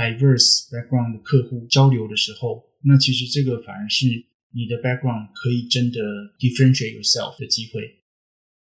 [0.00, 4.06] diverse background 的客户交流的时候，那其实这个反而是
[4.52, 6.00] 你的 background 可以真的
[6.38, 7.98] differentiate yourself 的机会。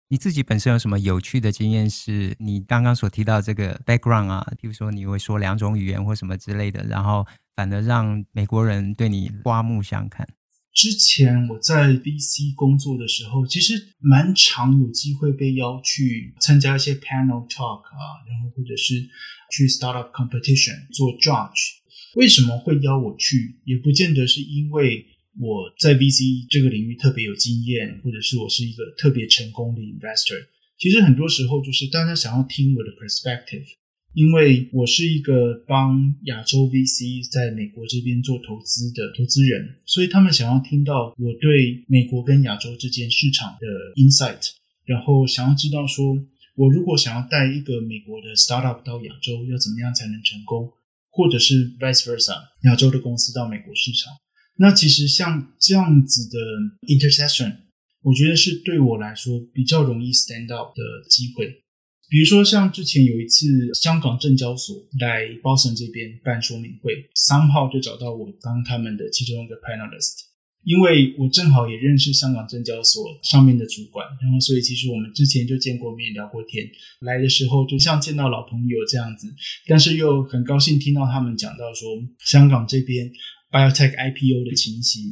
[0.09, 1.91] 你自己本身有什么有趣的经验？
[1.91, 7.27] 是你刚刚所提到这个 background 啊，比如说你会说两种语言或什么之类的，然后
[7.57, 10.29] 反而让美国人对你刮目相看。
[10.75, 19.09] 之前我在 VC 工作的时候，其实蛮常有机会被邀去参加一些 panel talk 啊，然后或者是
[19.53, 21.79] 去 startup competition 做 judge。
[22.17, 23.57] 为什么会邀我去？
[23.65, 25.07] 也不见得是因为
[25.39, 30.45] 我在 VC 这个领域特别有经验，或者是我是一个特别成功的 investor。
[30.77, 33.65] 其实很多时候就是大家想要听我的 perspective。
[34.15, 43.67] 因为我是一个帮亚洲 VC 在美国这边做投资的投资人，所以他们想要听到我对美国跟亚洲之间市场的
[44.01, 44.51] insight，
[44.87, 46.15] 然后想要知道说，
[46.55, 50.71] 我如果想要带一个美国的 startup 到亚洲，要怎么样才能成功，
[51.11, 54.13] 或者是 vice versa，亚洲的公司到美国市场。
[54.57, 56.39] 那其实像这样子的
[56.87, 57.57] intersection，
[58.03, 61.64] 我觉得是对我来说比较容易 stand out 的机会。
[62.15, 63.45] 比如说，像之前有一次，
[63.75, 70.23] 香港证交所来 Boston 这边办说明会，somehow 就找到我当他们的其中一个 panelist，
[70.63, 76.65] 因为我正好也认识香港证交所上面的主管，然后所以其实我们之前就见过面、聊过天，
[77.01, 79.27] 来的时候就像见到老朋友这样子，
[79.67, 83.11] 但是又很高兴听到他们讲到说香港这边
[83.51, 85.03] biotech IPO 的情形，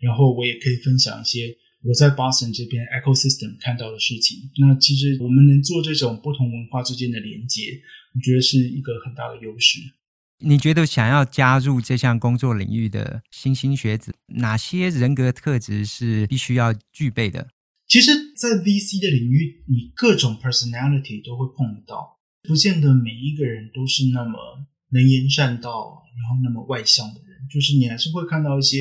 [0.00, 1.58] 然后我也可以分享一些。
[1.84, 7.82] 我在 Boston 这边 ecosystem 看到的事情，那其实我们能做这种不同文化之间的连接，
[8.14, 9.80] 我觉得是一个很大的优势。
[10.38, 17.48] 你觉得想要加入这项工作领域的新兴学子，哪些人格特质是必须要具备的？
[17.88, 24.38] 其实，在 VC 的领域，你各种 personality 都会碰得到，不见得每一个人都是那么
[24.90, 28.78] 能言善道，然后那么外向的人，就是你还是会看到一些。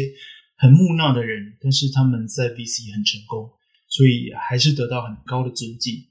[0.62, 3.50] 很木讷的人，但是他们在 VC 很成功，
[3.90, 6.06] 所以还是得到很高的尊敬。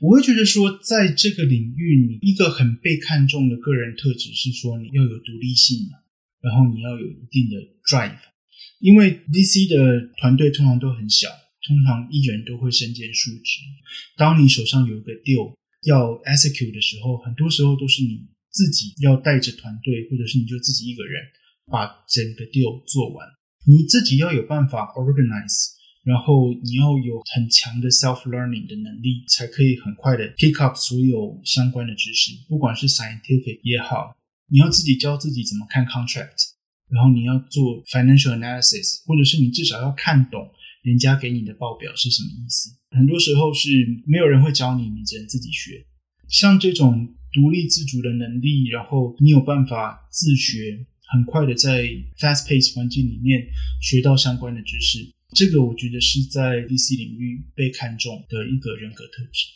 [0.00, 6.02] 我会觉得说，在这个领域，你一个很被看重的个人特质是说，你要有独立性嘛，
[6.42, 7.54] 然后你要有一定的
[7.86, 8.18] drive。
[8.80, 11.28] 因为 VC 的团队通常都很小，
[11.64, 13.60] 通常一人都会身兼数职。
[14.16, 15.54] 当你手上有一个 deal
[15.86, 21.22] 要 execute 的时候，很多时候都是你自己要带着团队，或者是你就自己一个人
[21.70, 23.24] 把整个 deal 做完。
[23.64, 25.70] 你自己要有办法 organize，
[26.02, 34.16] 然后你要有很强的 self learning 的能力，才可以很快的 pick up 所有相关的知识，不管是 scientific 也好，
[34.48, 36.50] 你要自己教自己怎么看 contract，
[36.90, 40.50] 然后你要做 financial analysis，或者是你至少要看懂
[40.82, 42.76] 人家给你的报表是什么意思。
[42.90, 43.70] 很多时候是
[44.04, 45.86] 没有人会教你，你只能自己学。
[46.28, 50.84] 像这种独立自主的能力，然后你有办法自学。
[51.12, 51.84] 很快的在
[52.18, 53.46] fast pace 环境里面
[53.80, 59.46] 学到相关的知识，这个我觉得是在 VC 领域被看重的一个人格特质。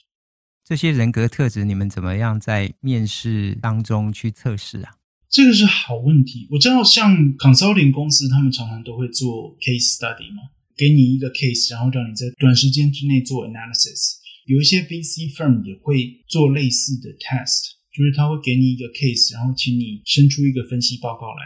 [0.64, 4.96] 这些人格特质你们怎么样在面试当中去测试啊？
[5.30, 6.46] 这个是好问题。
[6.50, 10.42] 我知道像 consulting 公司，他们常常都会做 case study 嘛，
[10.76, 14.16] 给你一个 case，然后让你在短时间之内做 analysis。
[14.46, 17.75] 有一些 VC firm 也会做类似的 test。
[17.96, 21.42] 就是他会给你一个 case，然后请你生出一个分析报告来。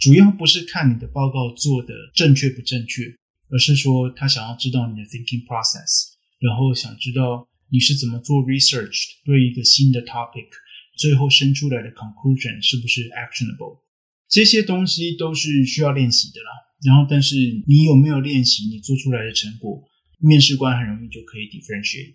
[0.00, 3.14] 主要不是看你的报告做的正确不正确，
[3.50, 10.48] 而是说他想要知道你的 thinking process，然后想知道你是怎么做 research，对一个新的 topic，
[10.96, 13.80] 最后生出来的 conclusion 是不是 actionable。
[14.28, 16.48] 这些东西都是需要练习的啦。
[16.84, 19.82] 然后，但是你有没有练习，你做出来的成果，
[20.18, 22.14] 面试官很容易就可以 differentiate。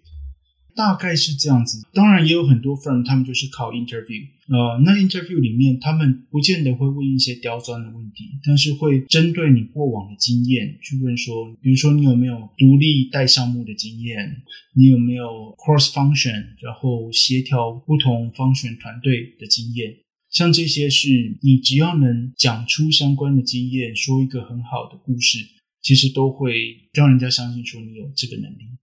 [0.76, 14.44] 大概是这样子，当然也有很多 firm，他们就是靠 interview，呃，那 interview 里面他们不见得会问一些刁钻的问题，但是会针对你过往的经验去问说，比如说你有没有独立带项目的经验，
[14.76, 15.26] 你有没有
[15.58, 19.98] cross function，然后协调不同 function 团队的经验，
[20.32, 25.40] 像这些是你只要能讲出相关的经验，说一个很好的故事，
[25.82, 28.79] 其实都会让人家相信说你有这个能力。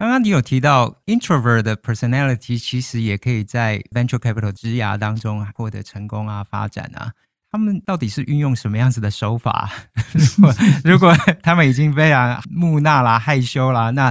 [0.00, 7.12] 刚刚你有提到 introvert 的 personality，其实也可以在 venture capital 之涯当中获得成功啊、发展啊。
[7.50, 9.70] 他们到底是运用什么样子的手法？
[10.34, 14.10] 如果如果他们已经非常木讷啦、害羞啦，那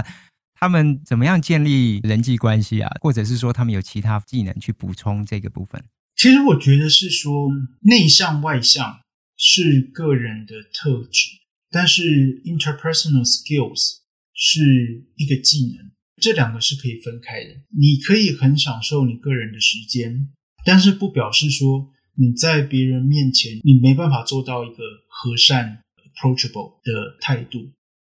[0.54, 2.88] 他们怎么样建立人际关系啊？
[3.00, 5.82] 或者是说他们有其他技能去补充这个部分？
[6.14, 7.48] 其实我觉得是说
[7.80, 9.00] 内向外向
[9.36, 11.30] 是个人的特质，
[11.68, 13.98] 但是 interpersonal skills。
[14.42, 17.50] 是一个技能，这两个是可以分开的。
[17.78, 20.30] 你可以很享受你个人的时间，
[20.64, 25.82] 但是不表示说你在别人面前你没办法做到一个和善
[26.16, 27.70] approachable 的态度。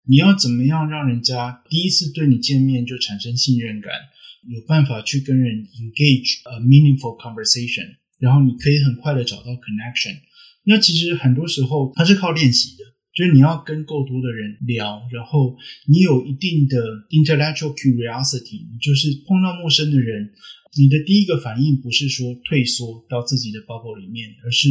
[0.08, 3.92] 你要怎么样让人家第一次对你见面就产生信任感？
[4.48, 10.18] 有办法去跟人 engage a meaningful conversation，然后你可以很快的找到 connection。
[10.66, 12.76] 那其实很多时候它是靠练习，
[13.14, 15.56] 就是你要跟够多的人聊，然后
[15.88, 16.78] 你有一定的
[17.10, 20.32] intellectual curiosity，就是碰到陌生的人，
[20.78, 24.70] 你的第一个反应不是说退缩到自己的 bubble 里面，而是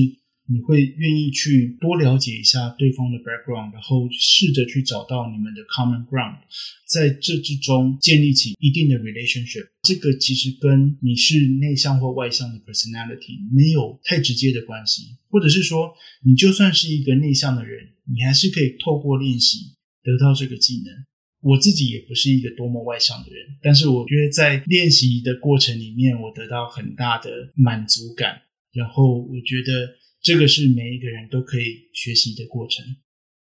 [0.48, 6.40] 你会愿意去多了解一下对方的 background，然后试着去找到你们的 common ground，
[6.88, 9.68] 在这之中建立起一定的 relationship。
[9.82, 15.92] 这个其实跟你是内向或外向的 personality 没有太直接的关系，或者是说，
[16.24, 17.78] 你就算是一个内向的人，
[18.12, 20.92] 你还是可以透过练习得到这个技能。
[21.40, 28.42] 我自己也不是一个多么外向的人，但是我觉得在练习的过程里面，我得到很大的满足感，
[28.72, 30.00] 然后我觉得。
[30.22, 32.84] 这个是每一个人都可以学习的过程。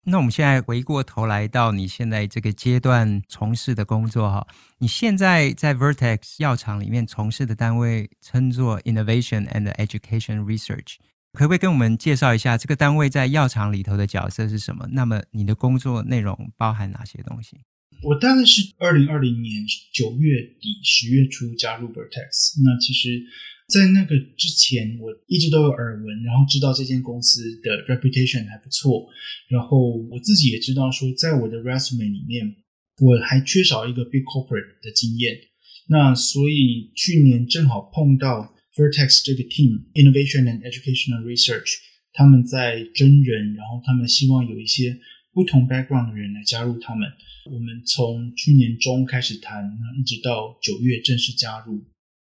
[0.05, 4.47] 那我们现在回过头来到你现在这个阶段从事的工作哈，
[4.79, 10.97] 你现在在 Vertex 药厂里面从事的单位称作 Innovation and Education Research，
[11.33, 14.89] 可不可以跟我们介绍一下这个单位在药厂里头的角色是什么？
[14.93, 17.57] 那么你的工作内容包含哪些东西？
[18.03, 19.63] 我大概是二零二零年
[19.93, 23.23] 九月底十月初加入 Vertex，那其实。
[23.71, 29.07] 在那个之前，我一直都有耳闻，然后知道这间公司的 reputation 还不错，
[29.49, 32.57] 然后我自己也知道说，在我的 resume 里面，
[32.99, 35.39] 我还缺少一个 big corporate 的经验。
[35.87, 41.75] 那所以去年正好碰到 Vertex 这个 team，Innovation and Educational Research，
[42.13, 44.99] 他们在征人，然后他们希望有一些
[45.33, 47.09] 不同 background 的人来加入他们。
[47.51, 49.65] 我们从去年中开始谈，
[49.99, 51.83] 一直到九月正式加入。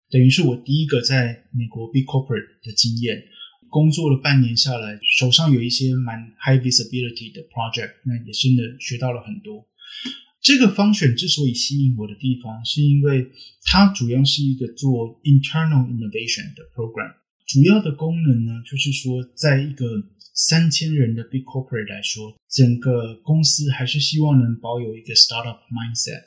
[0.09, 3.24] 等于是我第一个在美国 big corporate 的经验，
[3.68, 9.66] 工作了半年下来，手上有一些蛮 high visibility 的 project，那也真的学到了很多。
[10.47, 13.26] 这个 function 之所以吸引我的地方，是因为
[13.64, 17.12] 它主要是一个做 internal innovation 的 program，
[17.49, 19.84] 主要的功能呢，就是说，在一个
[20.34, 26.22] 三千人的 big corporate 来说，整个公司还是希望能保有一个 startup mindset。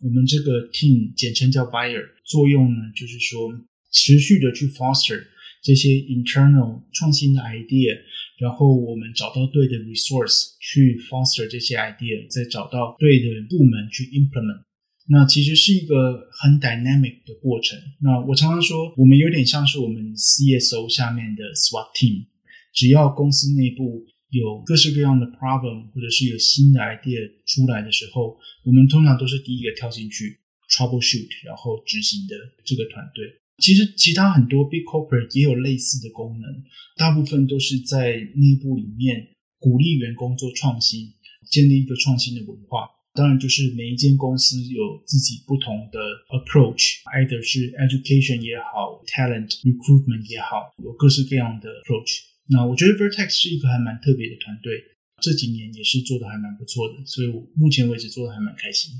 [0.00, 3.54] 我们这个 team 简称叫 Buyer，作用呢就是说
[3.92, 5.22] 持续的去 foster
[5.64, 7.96] 这些 internal 创新的 idea，
[8.38, 14.62] 然后我们找到对的 resource 去 foster 这些 idea，再找到对的部门去 implement。
[15.08, 17.78] 那其实是一个很 dynamic 的过程。
[18.02, 22.26] 那我常常说，我们有点像是我们 CSO 下面的 SWAT team，
[22.74, 24.06] 只要公司内部。
[24.34, 32.34] 有各式各样的 problem，或者是有新的 idea 出来的时候，我们通常都是第一个跳进去 troubleshoot，然后执行的
[32.64, 33.22] 这个团队。
[33.58, 36.62] 其实其他很多 big corporate 也有类似的功能，
[36.96, 39.28] 大部分都是在内部里面
[39.58, 41.12] 鼓励员工做创新，
[41.50, 42.88] 建立一个创新的文化。
[43.14, 46.00] 当然，就是每一间公司有自己不同的
[46.34, 52.22] approach，either 是 education 也好，talent recruitment 也好，有各式各样的 approach。
[52.48, 54.82] 那我觉得 Vertex 是一个还蛮特别的团队，
[55.22, 58.90] 这几年也是做的还蛮不错的，所以我目前为止做的还蛮开心。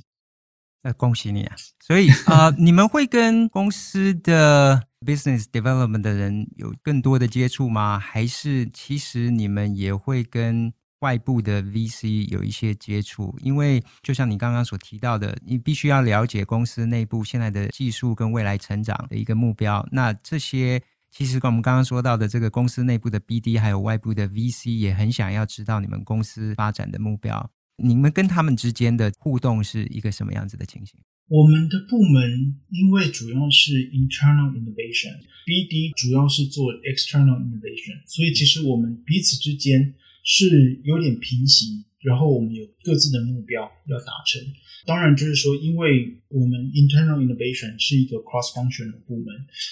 [0.84, 1.56] 那恭喜你啊！
[1.80, 7.98] 所以啊、呃， 你们会跟公司的 business development 的人有更多的接触吗？
[7.98, 13.34] 还是其实你们也会跟外部的 VC 有一些接触？
[13.42, 19.84] 因为就像你刚刚所提到的，你必须要了解公司内部现在的技术跟未来成长的一个目标。
[19.90, 20.80] 那这些。
[21.16, 27.48] 其实跟我们刚刚说到的这个公司内部的 BD，还有外部的 VC，也很想要知道你们公司发展的目标。
[27.76, 30.98] 你们跟他们之间的互动是一个什么样子的情形？
[31.28, 41.84] 我们的部门因为主要是 internal innovation，BD 主要是做 external innovation，所以其实我们彼此之间是有点平行。
[42.04, 44.38] 然后我们有各自的目标要达成，
[44.84, 49.26] 当然就是说，因为我们 internal innovation 是一个 cross-functional 部门，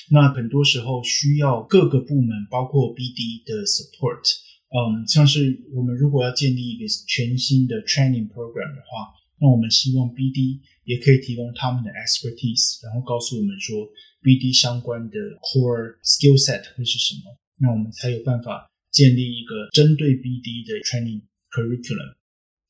[0.08, 4.24] 那很多时候需要各个部门，包括 BD 的 support。
[4.72, 13.86] 嗯，像是我们如果要建立一个全新的 training program 的话，那我们希望 BD 也可以提供他们的 expertise，然后告诉我们说
[14.22, 21.20] BD 相关的 core skill set 会是什么，那我们才有办法建立一个针对 BD 的 training
[21.50, 22.16] curriculum。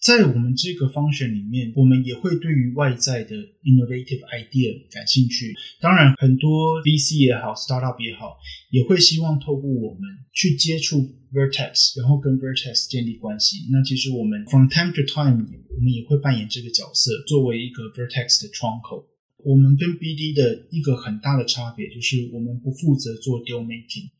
[0.02, 5.54] 在我们这个 function 里面，我们也会对于外在的 innovative idea 感兴趣。
[5.80, 8.34] 当然，很多 VC 也好，startup 也好，
[8.70, 10.98] 也会希望透过我们去接触
[11.30, 13.68] Vertex，然后跟 Vertex 建立关系。
[13.70, 15.38] 那其实我们 from time to time，
[15.70, 19.06] 我们也会扮演这个角色，作为一个 Vertex 的窗口。
[19.44, 24.10] 我们跟 BD 的一个很大的差别就是，我们不负责做 deal making。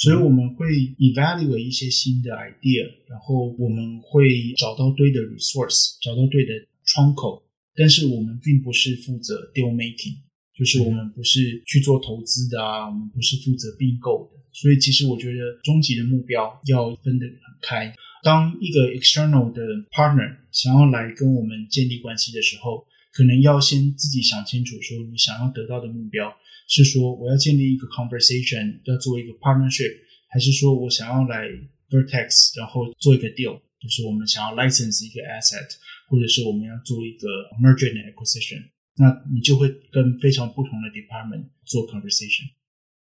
[0.00, 0.64] 所以我们会
[0.96, 6.52] evaluate 一些新的 idea，然后我们会找到对的 resource，找到对的
[6.86, 7.42] 窗口，
[7.76, 10.16] 但是我们并不是负责 deal making，
[10.56, 14.40] 就是我们不是去做投资的啊，我们不是负责并购的。
[14.54, 17.94] 所以其实我觉得终极的目标要分得很开。
[18.24, 19.60] 当一个 external 的
[19.92, 26.32] partner 想要来跟我们建立关系的时候，可能要先自己想清楚，说你想要得到的目标。
[26.70, 29.90] 是说我要建立一个 conversation，要做一个 partnership，
[30.28, 31.44] 还是说我想要来
[31.90, 35.66] Vertex，然后做一个 deal，就是我们想要 license 一个 asset，
[36.08, 37.26] 或者是我们要做一个
[37.60, 38.62] merger and acquisition，
[38.96, 42.46] 那你就会跟非常不同的 department 做 conversation。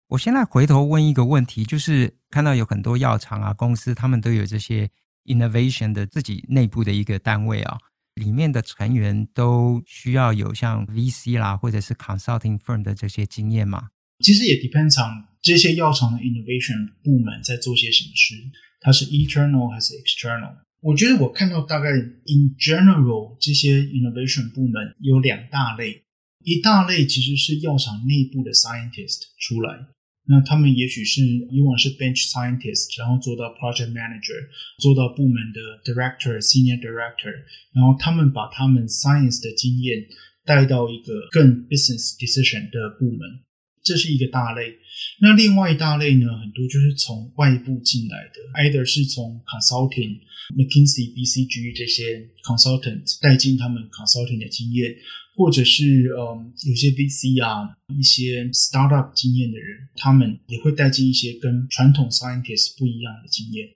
[0.07, 4.89] 我现在回头问一个问题，就是看到有很多药厂啊公司，他们都有这些
[5.25, 7.77] innovation 的自己内部的一个单位啊。
[8.17, 13.89] 里面的成员都需要有像 VC 啦，或者是 consulting firm 的这些经验吗？
[14.19, 18.33] 其实也 depends on 这些药厂的 innovation 部门在做些什么事，
[18.81, 20.57] 它是 internal 还是 external？
[20.81, 26.03] 我觉得我看到大概 in general 这些 innovation 部门有两大类，
[26.43, 29.87] 一大类其实是药厂内部的 scientist 出来。
[30.29, 34.35] 那他们也许是以往是 bench scientist，然后做到 project manager，
[34.77, 37.31] 做到部门的 director、senior director，
[37.73, 40.05] 然后他们把他们 science 的经验
[40.45, 43.39] 带到一个更 business decision 的部门，
[43.83, 44.75] 这是一个大类。
[45.21, 50.19] 那另外一大类呢，很多就是从外部进来的，either 是从 consulting、
[50.55, 54.93] McKinsey、BCG 这些 consultant 带进他们 consulting 的经验。
[55.37, 63.69] 或者是嗯，有些 VC 啊，一些 startup 经验的人，他们也会带进一些跟传统 scientist 不一样的经验。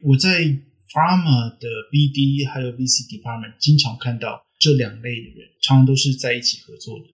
[0.00, 0.44] 我在
[0.88, 7.06] pharma 的 BD 还有 VC department 经常看到这两类的人，常常都是在一起合作的。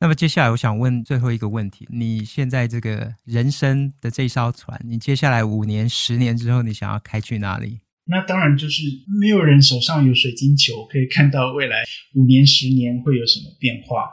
[0.00, 7.80] 那么接下来我想问最后一个问题：你现在这个人生的这艘船，你接下来五年、十年之后，你想要开去哪里？
[8.08, 8.82] 那当然就是
[9.20, 11.84] 没有人手上有水晶球可以看到未来
[12.14, 14.10] 五年、十年会有什么变化。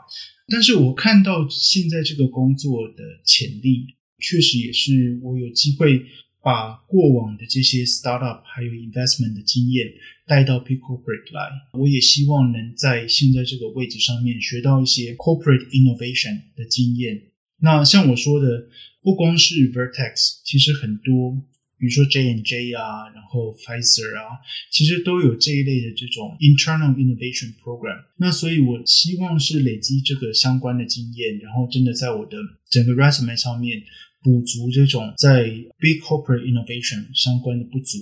[0.48, 3.86] 但是我看到现在这个工作的潜力，
[4.18, 6.04] 确实也是我有机会
[6.42, 9.86] 把过往的这些 startup 还有 investment 的经验
[10.26, 11.48] 带到 big corporate 来。
[11.74, 17.22] 我也希望能在现在这个位置上面学到一些 corporate innovation 的经验。
[17.60, 18.66] 那像我说的，
[19.00, 21.40] 不光是 Vertex，其实很多。
[21.84, 28.02] 比如说 J and J 啊，然后 Pfizer 啊，其实都有这一类的这种 internal innovation program。
[28.16, 32.38] 那所以，我希望是累积这个相关的经验，然后真的在我的
[32.70, 33.82] 整个 resume 上面
[34.24, 35.44] 补足这种在
[35.78, 37.98] big corporate innovation 相关的不足。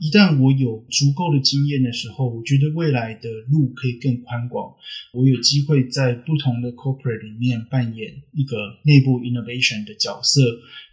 [0.00, 4.74] 一旦我有足够的经验的时候，我觉得未来的路可以更宽广。
[5.12, 10.40] 我有机会在不同的 corporate 里面扮演一个内部 innovation 的角色，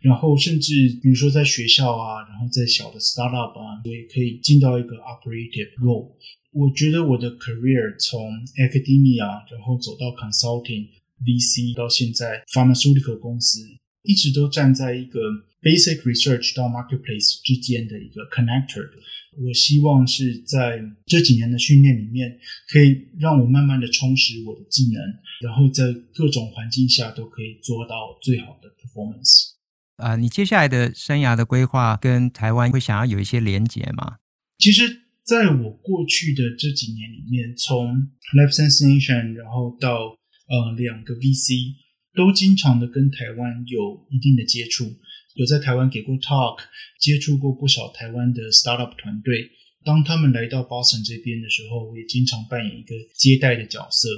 [0.02, 6.12] 然后甚至比如说在学校啊，然后在小的 startup 啊，我也可以进到一个 operative role。
[6.52, 8.20] 我觉得我的 career 从
[8.58, 10.88] academia 然后走到 consulting、
[11.24, 13.62] VC 到现在 pharmaceutical 公司，
[14.08, 15.20] 一直都站在一个
[15.62, 18.88] basic research 到 marketplace 之间的一个 connector。
[19.38, 22.40] 我希望是在这几年的训练里面，
[22.72, 25.00] 可以让我慢慢的充实我的技能，
[25.42, 25.84] 然后在
[26.16, 29.52] 各种环境下都可以做到最好的 performance。
[29.98, 34.18] 啊、呃，你接下来的生涯的规划跟台湾会想要有一些连结吗？
[34.58, 37.94] 其实，在我过去的这几年里面，从
[38.34, 41.76] Life Science Nation，然后到呃两个 VC，
[42.18, 44.92] 都经常的跟台湾有一定的接触。
[45.36, 46.58] 有在台湾给过 talk，
[47.00, 49.52] 接触过不少台湾的 startup 团队。
[49.86, 54.10] 当他们来到 Boston 这边的时候，我也经常扮演一个接待的角色。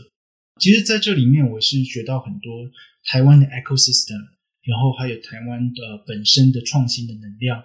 [0.62, 2.72] 其实，在这里面，我是学到很多
[3.04, 4.16] 台湾的 ecosystem，
[4.64, 7.62] 然后还有台湾的本身的创新的能量。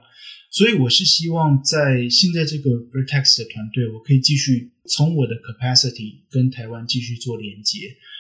[0.51, 7.79] 所以，我是希望在现在这个 Vertex 的团队，我可以继续从我的 capacity 跟台湾继续做连接，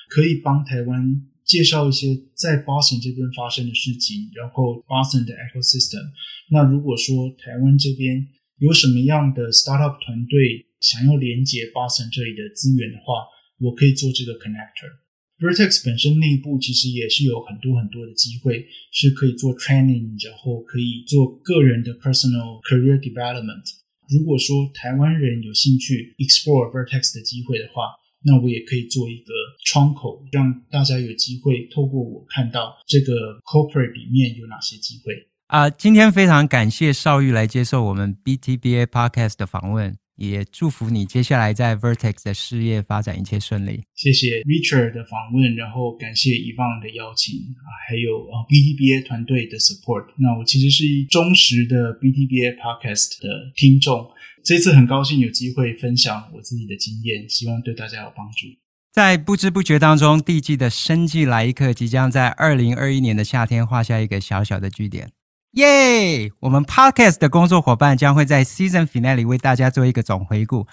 [0.08, 1.26] 可以帮台湾。
[1.44, 6.02] 介绍一些在 Boston 这边发生的事情，然后 Boston 的 ecosystem。
[6.50, 8.26] 那如果说台湾这边
[8.58, 13.28] 有什么样的 startup 团队想要连接 Boston 这里的资源的话，
[13.60, 15.04] 我可以做这个 connector。
[15.36, 23.64] Vertex 本身内部其实也是有很多很多的机会，是可以做 training，然后可以做个人的 personal career development。
[24.08, 27.90] 如果说台湾人有兴趣 explore Vertex 的机会的话，
[28.22, 29.32] 那我也可以做一个
[29.64, 35.12] 窗口，让大家有机会透过我看到这个 corporate 里面有哪些机会。
[35.46, 43.82] 啊，今天非常感谢邵玉来接受我们 BTBA Podcast 的访问，也祝福你接下来在 Vertex 的事业发展一切顺利。
[43.94, 50.06] 谢谢 Richard 的访问，然后感谢 Yvonne 的邀请啊，还有呃 BTBA 团队的 support。
[50.18, 54.10] 那我其实是一忠实的 BTBA Podcast 的听众，
[54.42, 58.48] 这次很高兴有机会分享我自己的经验，希望对大家有帮助。
[58.94, 65.10] 在不知不觉当中，第季的生计来一课即将在二零二一年的夏天画下一个小小的句点。
[65.54, 70.68] 耶我们 Podcast 的工作伙伴将会在 Season Finale 为大家做一个总回顾。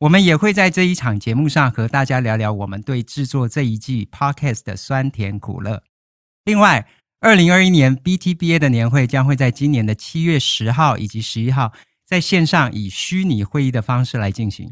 [0.00, 5.82] 我们也会在这一场节目上和大家聊聊我们对制作这一季 Podcast 的酸甜苦乐。
[6.44, 6.86] 另外，
[7.20, 11.72] 二零二一年 BTBA 的年会将会在今年的七月十号以及十一号
[12.04, 14.70] 在线上以虚拟会议的方式来进行。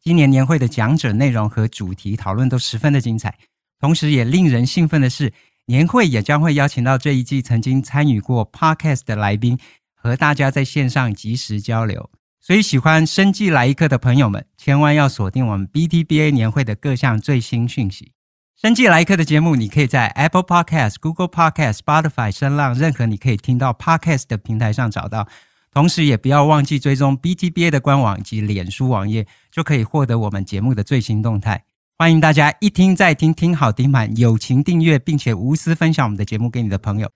[0.00, 3.36] 今年年会的讲者内容和主题讨论都十分的精彩，
[3.78, 5.34] 同时也令人兴奋的是，
[5.66, 9.58] 年会也将会邀请到这一季曾经参与过 Podcast 的来宾，
[9.94, 12.08] 和大家在线上即时交流。
[12.48, 18.12] 所以，喜欢生计来一课的朋友们，千万要锁定我们 BTBA 年会的各项最新讯息。
[18.58, 25.28] 生计来一课的节目，你可以在 Apple Podcast、Google Podcast、Spotify、声浪任何你可以听到 Podcast 的平台上找到。
[25.70, 31.64] 同时，也不要忘记追踪 BTBA 的官网以及脸书网页，就可以获得我们节目的最新动态。
[31.98, 37.10] 欢迎大家一听再听，听好听满，友情订阅，并且无私分享我们的节目给你的朋友。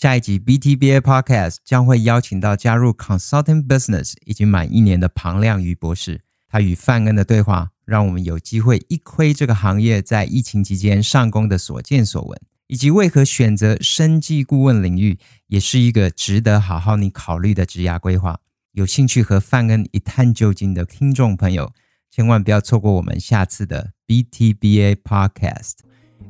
[0.00, 15.18] 下一集 BTBA Podcast 将会邀请到加入 Consulting Business 已经满一年的庞亮瑜博士，他与范恩的对话，让我们有机会一窥这个行业在疫情期间上攻的所见所闻，以及为何选择生计顾问领域，
[15.48, 18.38] 也是一个值得好好你考虑的职涯规划。
[18.70, 21.72] 有兴趣和范恩一探究竟的听众朋友，
[22.08, 25.87] 千万不要错过我们下次的 BTBA Podcast。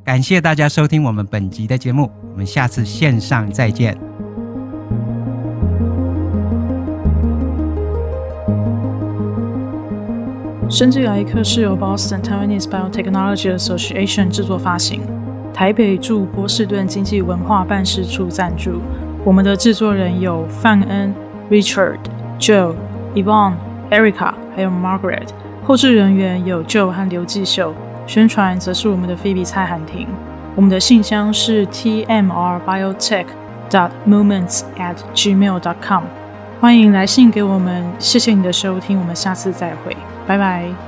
[0.08, 3.94] 感谢大家收听我们本集的节目，我们下次线上再见。
[10.70, 15.02] 生技来客是由 Boston Taiwanese Biotechnology Association 制作发行，
[15.52, 18.80] 台北驻波士顿经济文化办事处赞助。
[19.26, 21.14] 我们的制作人有范恩、
[21.50, 21.98] Richard、
[22.38, 22.74] Joe、
[23.14, 23.56] Yvonne、
[23.90, 25.28] Erica，还有 Margaret。
[25.62, 27.74] 后制人员有 Joe 和刘继秀。
[28.08, 30.08] 宣传则是我们的菲比蔡涵婷，
[30.56, 33.26] 我们的信箱是 t m r biotech
[33.68, 36.04] dot moments at gmail dot com，
[36.58, 39.94] 欢迎来信给我们，谢谢你的收听，我们下次再会，
[40.26, 40.87] 拜拜。